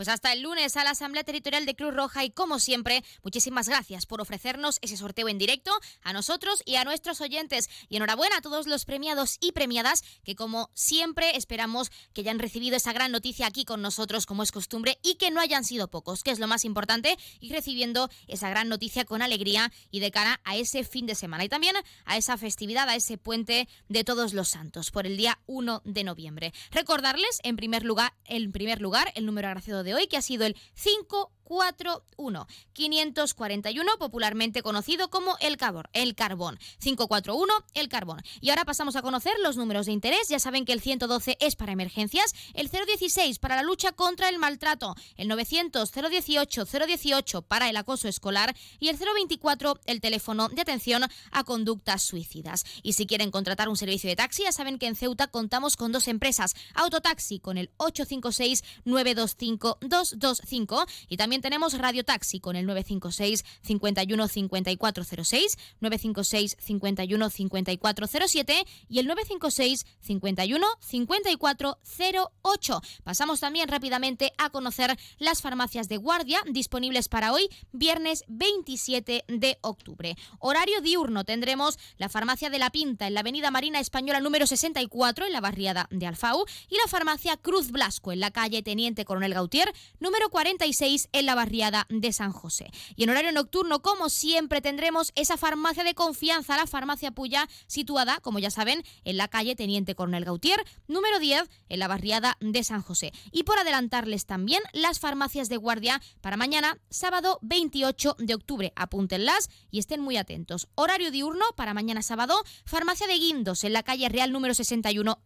[0.00, 3.68] Pues hasta el lunes a la Asamblea Territorial de Cruz Roja y como siempre, muchísimas
[3.68, 5.70] gracias por ofrecernos ese sorteo en directo
[6.00, 7.68] a nosotros y a nuestros oyentes.
[7.90, 12.78] Y enhorabuena a todos los premiados y premiadas que como siempre esperamos que hayan recibido
[12.78, 16.22] esa gran noticia aquí con nosotros como es costumbre y que no hayan sido pocos,
[16.22, 20.40] que es lo más importante, y recibiendo esa gran noticia con alegría y de cara
[20.44, 21.76] a ese fin de semana y también
[22.06, 26.04] a esa festividad, a ese puente de todos los santos por el día 1 de
[26.04, 26.54] noviembre.
[26.70, 30.44] Recordarles en primer lugar, en primer lugar el número agraciado de hoy, que ha sido
[30.46, 36.58] el 5 541 541, popularmente conocido como el carbón, el carbón.
[36.78, 38.22] 541, el carbón.
[38.40, 40.28] Y ahora pasamos a conocer los números de interés.
[40.28, 44.38] Ya saben que el 112 es para emergencias, el 016 para la lucha contra el
[44.38, 50.60] maltrato, el 900 018 018 para el acoso escolar y el 024 el teléfono de
[50.62, 52.64] atención a conductas suicidas.
[52.82, 55.90] Y si quieren contratar un servicio de taxi, ya saben que en Ceuta contamos con
[55.90, 62.66] dos empresas, Autotaxi con el 856 925 225 y también tenemos Radio Taxi con el
[62.66, 72.80] 956 51 5406, 956 51 5407 y el 956 51 5408.
[73.04, 79.58] Pasamos también rápidamente a conocer las farmacias de guardia disponibles para hoy, viernes 27 de
[79.62, 80.16] octubre.
[80.38, 85.26] Horario diurno tendremos la farmacia de la Pinta en la Avenida Marina Española número 64
[85.26, 89.34] en la barriada de Alfau y la farmacia Cruz Blasco en la calle Teniente Coronel
[89.34, 92.72] Gautier número 46 en la la barriada de San José.
[92.96, 98.18] Y en horario nocturno, como siempre, tendremos esa farmacia de confianza, la farmacia Puya, situada,
[98.18, 102.64] como ya saben, en la calle Teniente Coronel Gautier, número 10, en la barriada de
[102.64, 103.12] San José.
[103.30, 108.72] Y por adelantarles también las farmacias de guardia para mañana, sábado 28 de octubre.
[108.74, 110.66] Apúntenlas y estén muy atentos.
[110.74, 115.16] Horario diurno para mañana sábado, farmacia de Guindos en la calle Real número 61A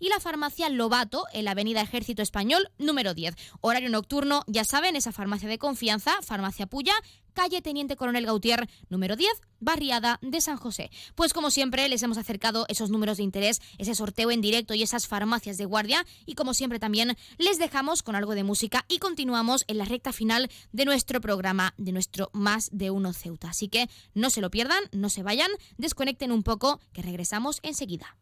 [0.00, 3.34] y la farmacia Lobato en la avenida Ejército Español número 10.
[3.62, 6.94] Horario nocturno, ya saben, esa farmacia de confianza, Farmacia Puya,
[7.34, 9.30] calle Teniente Coronel Gautier, número 10,
[9.60, 10.90] barriada de San José.
[11.14, 14.82] Pues como siempre les hemos acercado esos números de interés, ese sorteo en directo y
[14.82, 18.98] esas farmacias de guardia y como siempre también les dejamos con algo de música y
[18.98, 23.50] continuamos en la recta final de nuestro programa, de nuestro Más de Uno Ceuta.
[23.50, 28.16] Así que no se lo pierdan, no se vayan, desconecten un poco que regresamos enseguida.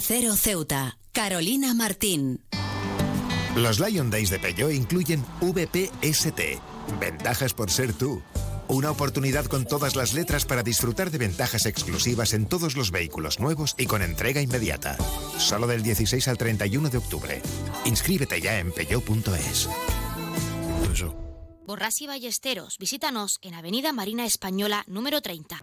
[0.00, 0.98] Onda Cero Ceuta.
[1.12, 2.40] Carolina Martín.
[3.54, 6.40] Los Lion Days de Peugeot incluyen VPST,
[6.98, 8.22] ventajas por ser tú.
[8.68, 13.40] Una oportunidad con todas las letras para disfrutar de ventajas exclusivas en todos los vehículos
[13.40, 14.96] nuevos y con entrega inmediata.
[15.38, 17.42] Solo del 16 al 31 de octubre.
[17.84, 19.68] Inscríbete ya en peugeot.es.
[21.66, 22.78] Borras y Ballesteros.
[22.78, 25.62] Visítanos en Avenida Marina Española número 30.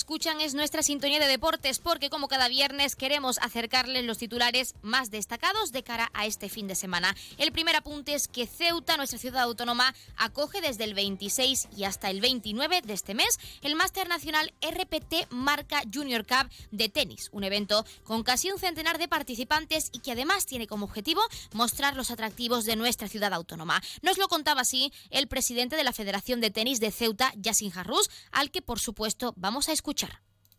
[0.11, 5.09] Escuchan es nuestra sintonía de deportes, porque como cada viernes queremos acercarles los titulares más
[5.09, 7.15] destacados de cara a este fin de semana.
[7.37, 12.09] El primer apunte es que Ceuta, nuestra ciudad autónoma, acoge desde el 26 y hasta
[12.09, 17.45] el 29 de este mes el Máster Nacional RPT Marca Junior Cup de tenis, un
[17.45, 21.21] evento con casi un centenar de participantes y que además tiene como objetivo
[21.53, 23.81] mostrar los atractivos de nuestra ciudad autónoma.
[24.01, 28.09] Nos lo contaba así el presidente de la Federación de Tenis de Ceuta, Yassin Jarrus,
[28.33, 30.00] al que por supuesto vamos a escuchar.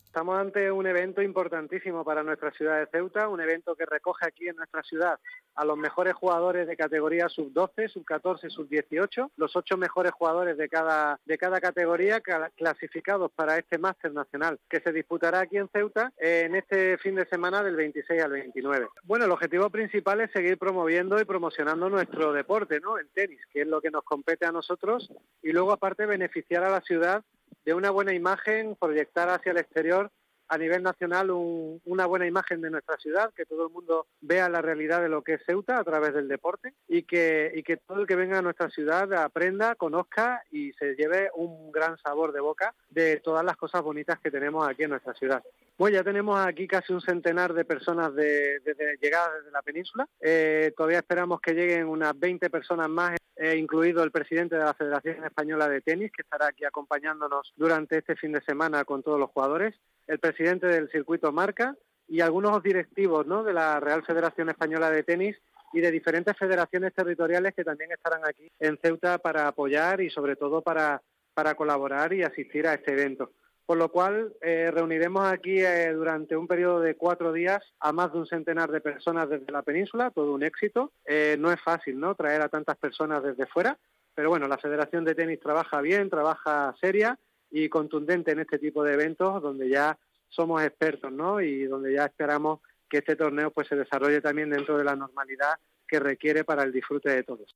[0.04, 4.46] Estamos ante un evento importantísimo para nuestra ciudad de Ceuta, un evento que recoge aquí
[4.46, 5.18] en nuestra ciudad
[5.54, 11.18] a los mejores jugadores de categoría sub-12, sub-14, sub-18, los ocho mejores jugadores de cada,
[11.24, 16.12] de cada categoría ca- clasificados para este máster nacional que se disputará aquí en Ceuta
[16.18, 18.88] eh, en este fin de semana del 26 al 29.
[19.04, 22.98] Bueno, el objetivo principal es seguir promoviendo y promocionando nuestro deporte, ¿no?
[22.98, 25.10] El tenis, que es lo que nos compete a nosotros,
[25.42, 27.24] y luego aparte beneficiar a la ciudad
[27.64, 30.10] de una buena imagen, proyectar hacia el exterior
[30.52, 34.50] a nivel nacional un- una buena imagen de nuestra ciudad, que todo el mundo vea
[34.50, 37.78] la realidad de lo que es Ceuta a través del deporte y que, y que
[37.78, 42.32] todo el que venga a nuestra ciudad aprenda, conozca y se lleve un gran sabor
[42.32, 45.42] de boca de todas las cosas bonitas que tenemos aquí en nuestra ciudad.
[45.76, 50.06] Pues ya tenemos aquí casi un centenar de personas de, desde llegadas desde la península.
[50.20, 54.74] Eh, todavía esperamos que lleguen unas 20 personas más, eh, incluido el presidente de la
[54.74, 59.18] Federación Española de Tenis, que estará aquí acompañándonos durante este fin de semana con todos
[59.18, 59.74] los jugadores,
[60.06, 61.74] el presidente del circuito Marca
[62.08, 63.42] y algunos directivos ¿no?
[63.42, 65.36] de la Real Federación Española de Tenis
[65.72, 70.36] y de diferentes federaciones territoriales que también estarán aquí en Ceuta para apoyar y sobre
[70.36, 71.00] todo para,
[71.34, 73.32] para colaborar y asistir a este evento.
[73.64, 78.12] Por lo cual eh, reuniremos aquí eh, durante un periodo de cuatro días a más
[78.12, 80.92] de un centenar de personas desde la península, todo un éxito.
[81.06, 82.14] Eh, no es fácil ¿no?
[82.14, 83.78] traer a tantas personas desde fuera,
[84.14, 87.18] pero bueno, la Federación de Tenis trabaja bien, trabaja seria
[87.52, 89.98] y contundente en este tipo de eventos donde ya
[90.28, 91.40] somos expertos ¿no?
[91.40, 95.54] y donde ya esperamos que este torneo pues se desarrolle también dentro de la normalidad
[95.86, 97.54] que requiere para el disfrute de todos.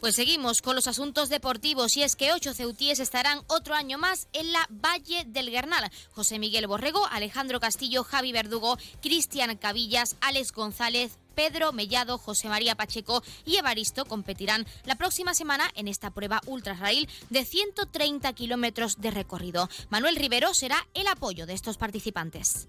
[0.00, 4.28] Pues seguimos con los asuntos deportivos y es que ocho ceutíes estarán otro año más
[4.32, 5.90] en la Valle del Gernal.
[6.12, 12.76] José Miguel Borrego, Alejandro Castillo, Javi Verdugo, Cristian Cabillas, Alex González, Pedro Mellado, José María
[12.76, 19.00] Pacheco y Evaristo competirán la próxima semana en esta prueba ultra rail de 130 kilómetros
[19.00, 19.68] de recorrido.
[19.90, 22.68] Manuel Rivero será el apoyo de estos participantes.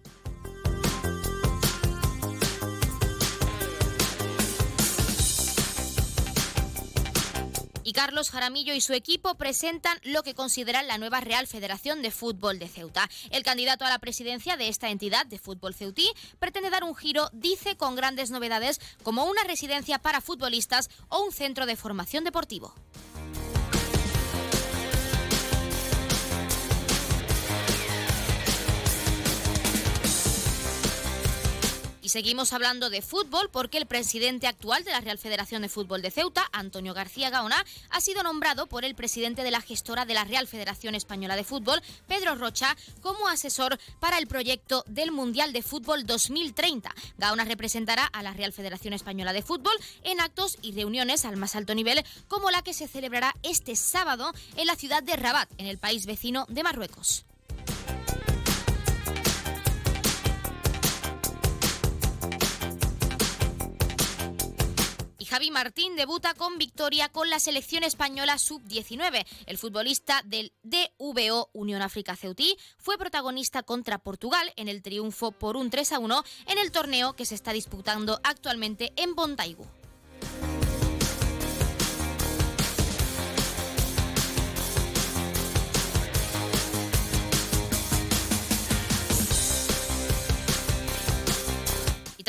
[8.00, 12.58] Carlos Jaramillo y su equipo presentan lo que consideran la nueva Real Federación de Fútbol
[12.58, 13.10] de Ceuta.
[13.30, 16.10] El candidato a la presidencia de esta entidad de fútbol ceutí
[16.40, 21.34] pretende dar un giro, dice, con grandes novedades como una residencia para futbolistas o un
[21.34, 22.74] centro de formación deportivo.
[32.10, 36.10] Seguimos hablando de fútbol porque el presidente actual de la Real Federación de Fútbol de
[36.10, 40.24] Ceuta, Antonio García Gaona, ha sido nombrado por el presidente de la gestora de la
[40.24, 45.62] Real Federación Española de Fútbol, Pedro Rocha, como asesor para el proyecto del Mundial de
[45.62, 46.96] Fútbol 2030.
[47.20, 51.56] Gaona representará a la Real Federación Española de Fútbol en actos y reuniones al más
[51.56, 55.68] alto nivel, como la que se celebrará este sábado en la ciudad de Rabat, en
[55.68, 57.29] el país vecino de Marruecos.
[65.30, 69.28] Javi Martín debuta con victoria con la selección española sub-19.
[69.46, 75.56] El futbolista del DVO Unión África Ceutí fue protagonista contra Portugal en el triunfo por
[75.56, 79.68] un 3 a 1 en el torneo que se está disputando actualmente en Bontaigu.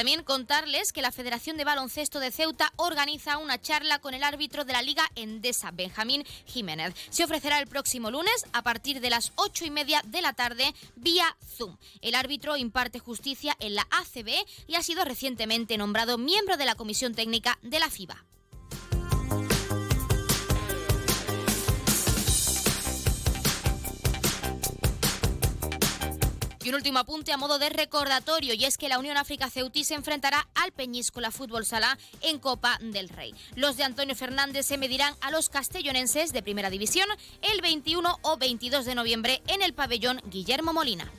[0.00, 4.64] También contarles que la Federación de Baloncesto de Ceuta organiza una charla con el árbitro
[4.64, 6.94] de la Liga Endesa, Benjamín Jiménez.
[7.10, 10.74] Se ofrecerá el próximo lunes a partir de las ocho y media de la tarde
[10.96, 11.76] vía Zoom.
[12.00, 14.30] El árbitro imparte justicia en la ACB
[14.68, 18.24] y ha sido recientemente nombrado miembro de la Comisión Técnica de la FIBA.
[26.62, 29.82] Y un último apunte a modo de recordatorio, y es que la Unión África Ceutí
[29.82, 33.34] se enfrentará al Peñíscola Fútbol Sala en Copa del Rey.
[33.56, 37.08] Los de Antonio Fernández se medirán a los castellonenses de Primera División
[37.40, 41.10] el 21 o 22 de noviembre en el pabellón Guillermo Molina.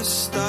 [0.00, 0.47] Está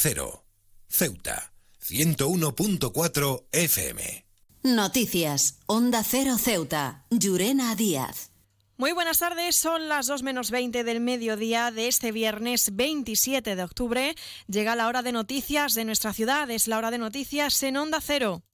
[0.00, 0.44] Cero.
[0.88, 1.52] Ceuta.
[1.84, 4.26] 101.4 FM.
[4.62, 5.58] Noticias.
[5.66, 7.04] Onda Cero Ceuta.
[7.10, 8.30] Llurena Díaz.
[8.76, 13.62] Muy buenas tardes, son las 2 menos 20 del mediodía de este viernes 27 de
[13.64, 14.14] octubre.
[14.46, 18.00] Llega la hora de noticias de nuestra ciudad, es la hora de noticias en Onda
[18.00, 18.44] Cero.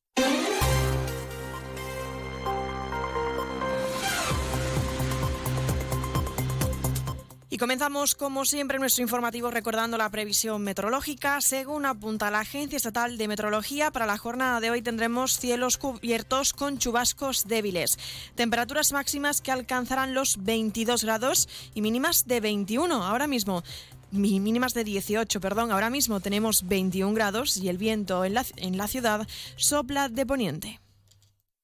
[7.55, 11.41] Y comenzamos, como siempre, nuestro informativo recordando la previsión meteorológica.
[11.41, 16.53] Según apunta la Agencia Estatal de Meteorología, para la jornada de hoy tendremos cielos cubiertos
[16.53, 17.97] con chubascos débiles.
[18.35, 23.63] Temperaturas máximas que alcanzarán los 22 grados y mínimas de 21 ahora mismo.
[24.11, 25.71] mi- Mínimas de 18, perdón.
[25.71, 30.27] Ahora mismo tenemos 21 grados y el viento en la, en la ciudad sopla de
[30.27, 30.81] poniente.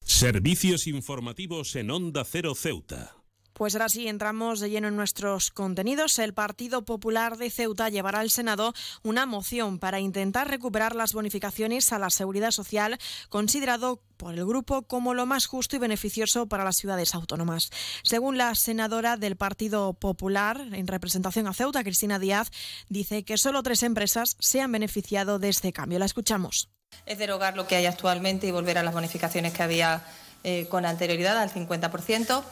[0.05, 3.17] Servicios informativos en Onda Cero Ceuta.
[3.61, 6.19] Pues ahora sí, entramos de lleno en nuestros contenidos.
[6.19, 8.73] El Partido Popular de Ceuta llevará al Senado
[9.03, 12.97] una moción para intentar recuperar las bonificaciones a la seguridad social,
[13.29, 17.69] considerado por el grupo como lo más justo y beneficioso para las ciudades autónomas.
[18.03, 22.51] Según la senadora del Partido Popular en representación a Ceuta, Cristina Díaz,
[22.89, 25.99] dice que solo tres empresas se han beneficiado de este cambio.
[25.99, 26.71] La escuchamos.
[27.05, 30.03] es derogar lo que hay actualmente y volver a las bonificaciones que había
[30.43, 32.43] eh, con anterioridad al 50%.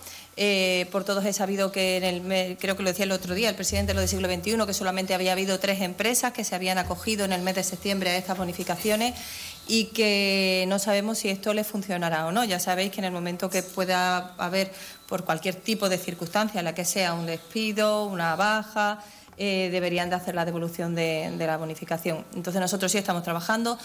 [0.41, 3.49] Eh, por todos he sabido que, en el, creo que lo decía el otro día
[3.49, 6.55] el presidente de lo del siglo XXI, que solamente había habido tres empresas que se
[6.55, 9.15] habían acogido en el mes de septiembre a estas bonificaciones
[9.67, 12.45] y que no sabemos si esto les funcionará o no.
[12.45, 14.71] Ya sabéis que en el momento que pueda haber,
[15.09, 19.03] por cualquier tipo de circunstancia, la que sea un despido, una baja,
[19.39, 22.25] eh, deberían de hacer la devolución de, de la bonificación.
[22.35, 23.79] Entonces nosotros sí estamos trabajando.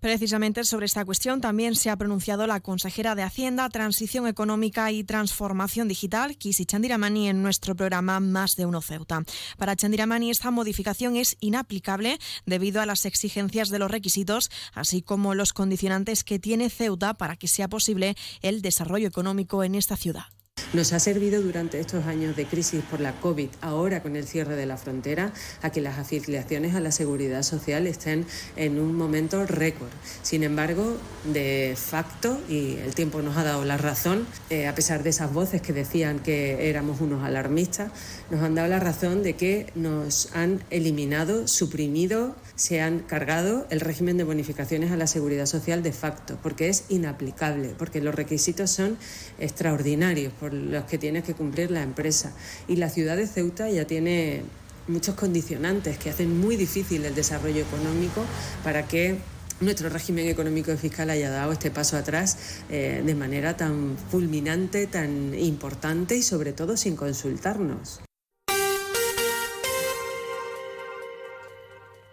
[0.00, 5.04] Precisamente sobre esta cuestión también se ha pronunciado la consejera de Hacienda, Transición Económica y
[5.04, 9.22] Transformación Digital, Kisi Chandiramani, en nuestro programa Más de Uno Ceuta.
[9.58, 15.34] Para Chandiramani, esta modificación es inaplicable debido a las exigencias de los requisitos, así como
[15.34, 20.24] los condicionantes que tiene Ceuta para que sea posible el desarrollo económico en esta ciudad.
[20.72, 24.56] Nos ha servido durante estos años de crisis por la COVID, ahora con el cierre
[24.56, 25.32] de la frontera,
[25.62, 28.26] a que las afiliaciones a la seguridad social estén
[28.56, 29.90] en un momento récord.
[30.22, 35.02] Sin embargo, de facto, y el tiempo nos ha dado la razón, eh, a pesar
[35.02, 37.90] de esas voces que decían que éramos unos alarmistas,
[38.30, 43.80] nos han dado la razón de que nos han eliminado, suprimido, se han cargado el
[43.80, 48.70] régimen de bonificaciones a la seguridad social de facto, porque es inaplicable, porque los requisitos
[48.70, 48.96] son
[49.38, 52.32] extraordinarios por los que tiene que cumplir la empresa.
[52.68, 54.42] Y la ciudad de Ceuta ya tiene
[54.86, 58.24] muchos condicionantes que hacen muy difícil el desarrollo económico
[58.62, 59.18] para que
[59.60, 62.38] nuestro régimen económico y fiscal haya dado este paso atrás
[62.70, 68.00] eh, de manera tan fulminante, tan importante y sobre todo sin consultarnos.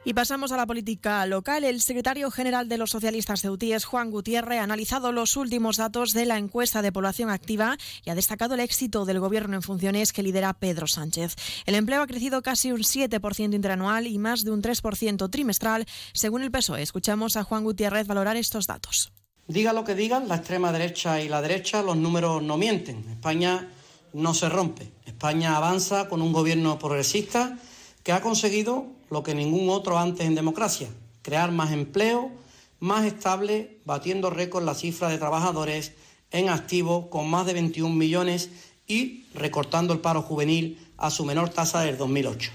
[0.07, 1.65] Y pasamos a la política local.
[1.65, 6.25] El secretario general de los socialistas ceutíes, Juan Gutiérrez, ha analizado los últimos datos de
[6.25, 7.75] la encuesta de población activa
[8.05, 11.35] y ha destacado el éxito del gobierno en funciones que lidera Pedro Sánchez.
[11.65, 16.41] El empleo ha crecido casi un 7% interanual y más de un 3% trimestral, según
[16.41, 16.83] el PSOE.
[16.83, 19.11] Escuchamos a Juan Gutiérrez valorar estos datos.
[19.45, 23.03] Diga lo que digan, la extrema derecha y la derecha, los números no mienten.
[23.09, 23.67] España
[24.13, 24.89] no se rompe.
[25.05, 27.59] España avanza con un gobierno progresista
[28.03, 30.89] que ha conseguido lo que ningún otro antes en democracia,
[31.21, 32.31] crear más empleo,
[32.79, 35.93] más estable, batiendo récord la cifra de trabajadores
[36.31, 38.49] en activo con más de 21 millones
[38.87, 42.51] y recortando el paro juvenil a su menor tasa del 2008.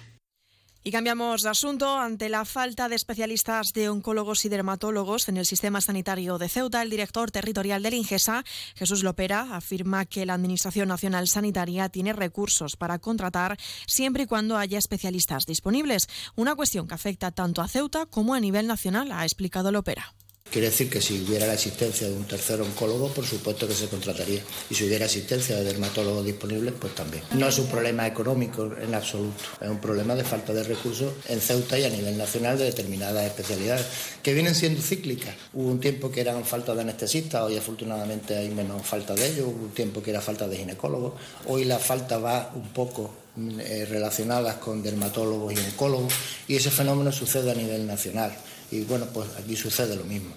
[0.85, 1.97] Y cambiamos de asunto.
[1.97, 6.83] Ante la falta de especialistas de oncólogos y dermatólogos en el sistema sanitario de Ceuta,
[6.83, 8.45] el director territorial del INGESA,
[8.75, 14.57] Jesús Lopera, afirma que la Administración Nacional Sanitaria tiene recursos para contratar siempre y cuando
[14.57, 16.09] haya especialistas disponibles.
[16.35, 20.15] Una cuestión que afecta tanto a Ceuta como a nivel nacional, ha explicado Lopera.
[20.53, 23.89] Quiere decir que si hubiera la existencia de un tercer oncólogo, por supuesto que se
[23.89, 24.43] contrataría.
[24.69, 27.25] Y si hubiera existencia de dermatólogos disponibles, pues también.
[27.33, 31.41] No es un problema económico en absoluto, es un problema de falta de recursos en
[31.41, 33.87] Ceuta y a nivel nacional de determinadas especialidades,
[34.23, 35.35] que vienen siendo cíclicas.
[35.55, 39.47] Hubo un tiempo que eran falta de anestesistas, hoy afortunadamente hay menos falta de ellos,
[39.47, 41.15] hubo un tiempo que era falta de ginecólogos,
[41.47, 43.11] hoy la falta va un poco
[43.59, 46.13] eh, relacionadas con dermatólogos y oncólogos
[46.47, 48.37] y ese fenómeno sucede a nivel nacional
[48.73, 50.35] y bueno pues aquí sucede lo mismo.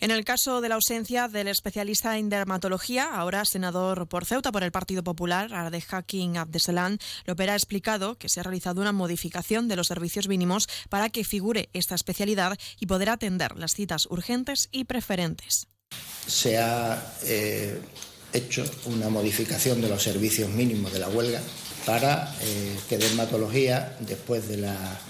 [0.00, 4.62] En el caso de la ausencia del especialista en dermatología, ahora senador por Ceuta por
[4.62, 9.66] el Partido Popular, Arde Hakim Abdeselan, López ha explicado que se ha realizado una modificación
[9.66, 14.68] de los servicios mínimos para que figure esta especialidad y poder atender las citas urgentes
[14.70, 15.66] y preferentes.
[16.28, 17.80] Se ha eh,
[18.32, 21.40] hecho una modificación de los servicios mínimos de la huelga
[21.84, 25.00] para eh, que dermatología, después de la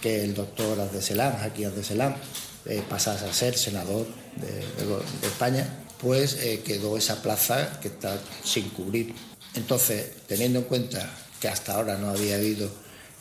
[0.00, 2.16] que el doctor Abdeselan, Hakim Abdeselan,
[2.66, 4.06] eh, pasase a ser senador
[4.36, 5.66] de España,
[6.00, 9.14] pues eh, quedó esa plaza que está sin cubrir.
[9.54, 11.10] Entonces, teniendo en cuenta
[11.40, 12.70] que hasta ahora no había habido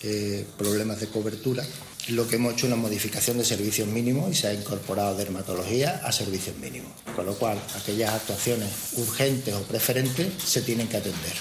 [0.02, 1.64] eh, problemas de cobertura,
[2.10, 6.02] lo que hemos hecho es una modificación de servicios mínimos y se ha incorporado dermatología
[6.04, 6.92] a servicios mínimos.
[7.16, 11.34] Con lo cual, aquellas actuaciones urgentes o preferentes se tienen que atender.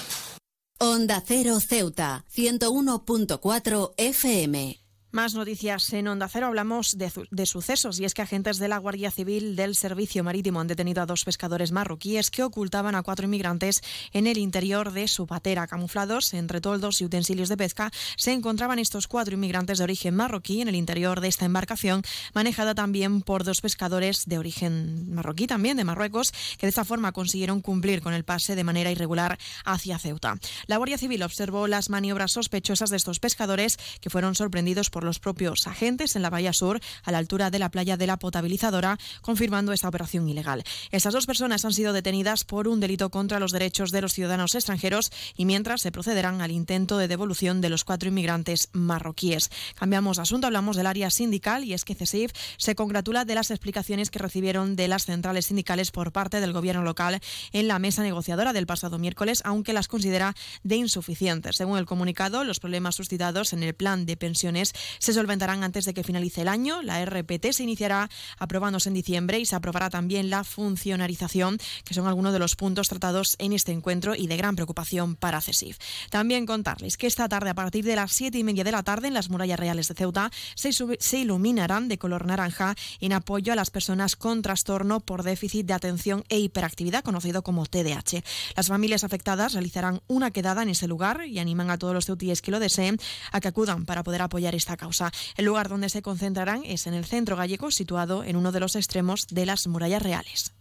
[0.79, 4.84] Onda Cero Ceuta, 101.4 FM.
[5.15, 6.47] Más noticias en Onda Cero.
[6.47, 10.59] Hablamos de, de sucesos y es que agentes de la Guardia Civil del Servicio Marítimo
[10.59, 13.81] han detenido a dos pescadores marroquíes que ocultaban a cuatro inmigrantes
[14.11, 15.67] en el interior de su patera.
[15.67, 20.59] Camuflados entre toldos y utensilios de pesca, se encontraban estos cuatro inmigrantes de origen marroquí
[20.59, 22.01] en el interior de esta embarcación,
[22.33, 27.13] manejada también por dos pescadores de origen marroquí también, de Marruecos, que de esta forma
[27.13, 30.35] consiguieron cumplir con el pase de manera irregular hacia Ceuta.
[30.67, 35.19] La Guardia Civil observó las maniobras sospechosas de estos pescadores que fueron sorprendidos por los
[35.19, 38.97] propios agentes en la Bahía Sur, a la altura de la playa de la Potabilizadora,
[39.21, 40.63] confirmando esta operación ilegal.
[40.91, 44.55] Estas dos personas han sido detenidas por un delito contra los derechos de los ciudadanos
[44.55, 49.49] extranjeros y mientras se procederán al intento de devolución de los cuatro inmigrantes marroquíes.
[49.75, 53.51] Cambiamos de asunto, hablamos del área sindical y es que CESIF se congratula de las
[53.51, 57.19] explicaciones que recibieron de las centrales sindicales por parte del gobierno local
[57.51, 61.57] en la mesa negociadora del pasado miércoles, aunque las considera de insuficientes.
[61.57, 65.93] Según el comunicado, los problemas suscitados en el plan de pensiones se solventarán antes de
[65.93, 66.81] que finalice el año.
[66.81, 72.07] La RPT se iniciará aprobándose en diciembre y se aprobará también la funcionarización, que son
[72.07, 75.77] algunos de los puntos tratados en este encuentro y de gran preocupación para CESIF.
[76.09, 79.07] También contarles que esta tarde, a partir de las siete y media de la tarde,
[79.07, 83.55] en las murallas reales de Ceuta, se, se iluminarán de color naranja en apoyo a
[83.55, 88.23] las personas con trastorno por déficit de atención e hiperactividad, conocido como TDAH.
[88.55, 92.41] Las familias afectadas realizarán una quedada en ese lugar y animan a todos los ceutíes
[92.41, 92.97] que lo deseen
[93.31, 95.11] a que acudan para poder apoyar esta causa.
[95.37, 98.75] El lugar donde se concentrarán es en el centro gallego, situado en uno de los
[98.75, 100.53] extremos de las murallas reales.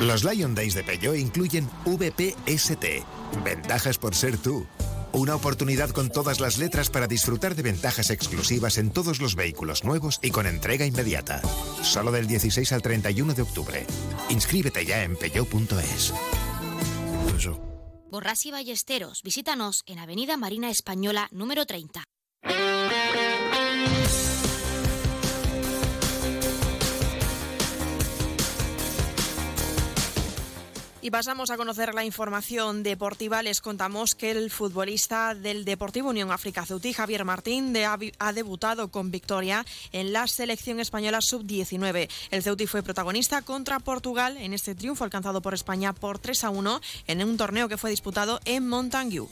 [0.00, 2.84] Los Lion Days de Peugeot incluyen VPST,
[3.44, 4.66] ventajas por ser tú.
[5.12, 9.82] Una oportunidad con todas las letras para disfrutar de ventajas exclusivas en todos los vehículos
[9.82, 11.40] nuevos y con entrega inmediata.
[11.82, 13.86] Solo del 16 al 31 de octubre.
[14.28, 16.12] Inscríbete ya en peugeot.es.
[18.10, 22.04] Borras y Ballesteros, visítanos en Avenida Marina Española número 30.
[31.08, 33.42] Y pasamos a conocer la información deportiva.
[33.42, 39.10] Les contamos que el futbolista del Deportivo Unión África Ceutí, Javier Martín, ha, debutado con
[39.10, 42.10] victoria en la selección española sub-19.
[42.30, 46.50] El Ceutí fue protagonista contra Portugal en este triunfo alcanzado por España por 3 a
[46.50, 49.30] 1 en un torneo que fue disputado en Montangiu.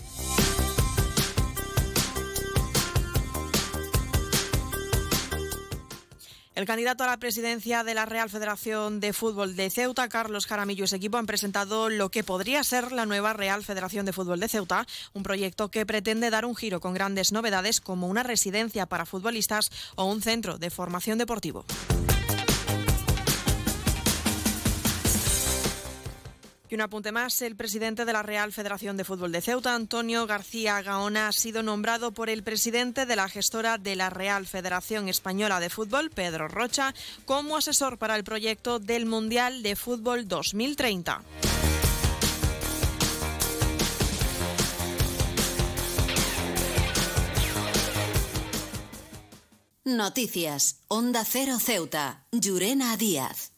[6.56, 10.84] El candidato a la presidencia de la Real Federación de Fútbol de Ceuta, Carlos Jaramillo
[10.84, 14.40] y su equipo han presentado lo que podría ser la nueva Real Federación de Fútbol
[14.40, 18.86] de Ceuta, un proyecto que pretende dar un giro con grandes novedades como una residencia
[18.86, 21.66] para futbolistas o un centro de formación deportivo.
[26.76, 30.82] Un apunte más, el presidente de la Real Federación de Fútbol de Ceuta, Antonio García
[30.82, 35.58] Gaona, ha sido nombrado por el presidente de la gestora de la Real Federación Española
[35.58, 36.94] de Fútbol, Pedro Rocha,
[37.24, 41.22] como asesor para el proyecto del Mundial de Fútbol 2030.
[49.84, 50.80] Noticias.
[50.88, 52.26] Onda Cero Ceuta.
[52.32, 53.55] Llurena Díaz.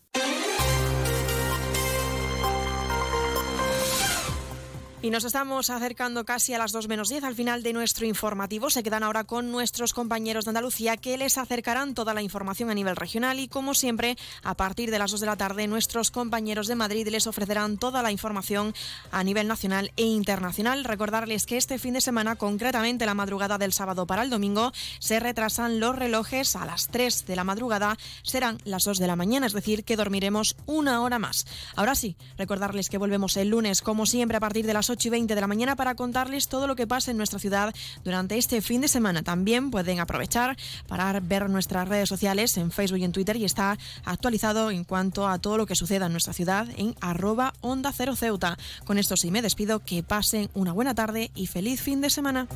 [5.00, 8.68] Y nos estamos acercando casi a las 2 menos 10 al final de nuestro informativo.
[8.68, 12.74] Se quedan ahora con nuestros compañeros de Andalucía que les acercarán toda la información a
[12.74, 16.66] nivel regional y como siempre a partir de las 2 de la tarde nuestros compañeros
[16.66, 18.74] de Madrid les ofrecerán toda la información
[19.12, 20.82] a nivel nacional e internacional.
[20.82, 25.20] Recordarles que este fin de semana, concretamente la madrugada del sábado para el domingo, se
[25.20, 29.46] retrasan los relojes a las 3 de la madrugada, serán las 2 de la mañana,
[29.46, 31.46] es decir, que dormiremos una hora más.
[31.76, 35.10] Ahora sí, recordarles que volvemos el lunes como siempre a partir de las 8 y
[35.10, 37.74] 20 de la mañana para contarles todo lo que pasa en nuestra ciudad
[38.04, 39.22] durante este fin de semana.
[39.22, 40.56] También pueden aprovechar
[40.86, 45.28] para ver nuestras redes sociales en Facebook y en Twitter y está actualizado en cuanto
[45.28, 48.56] a todo lo que suceda en nuestra ciudad en arroba onda cero ceuta.
[48.84, 52.46] Con esto sí me despido, que pasen una buena tarde y feliz fin de semana.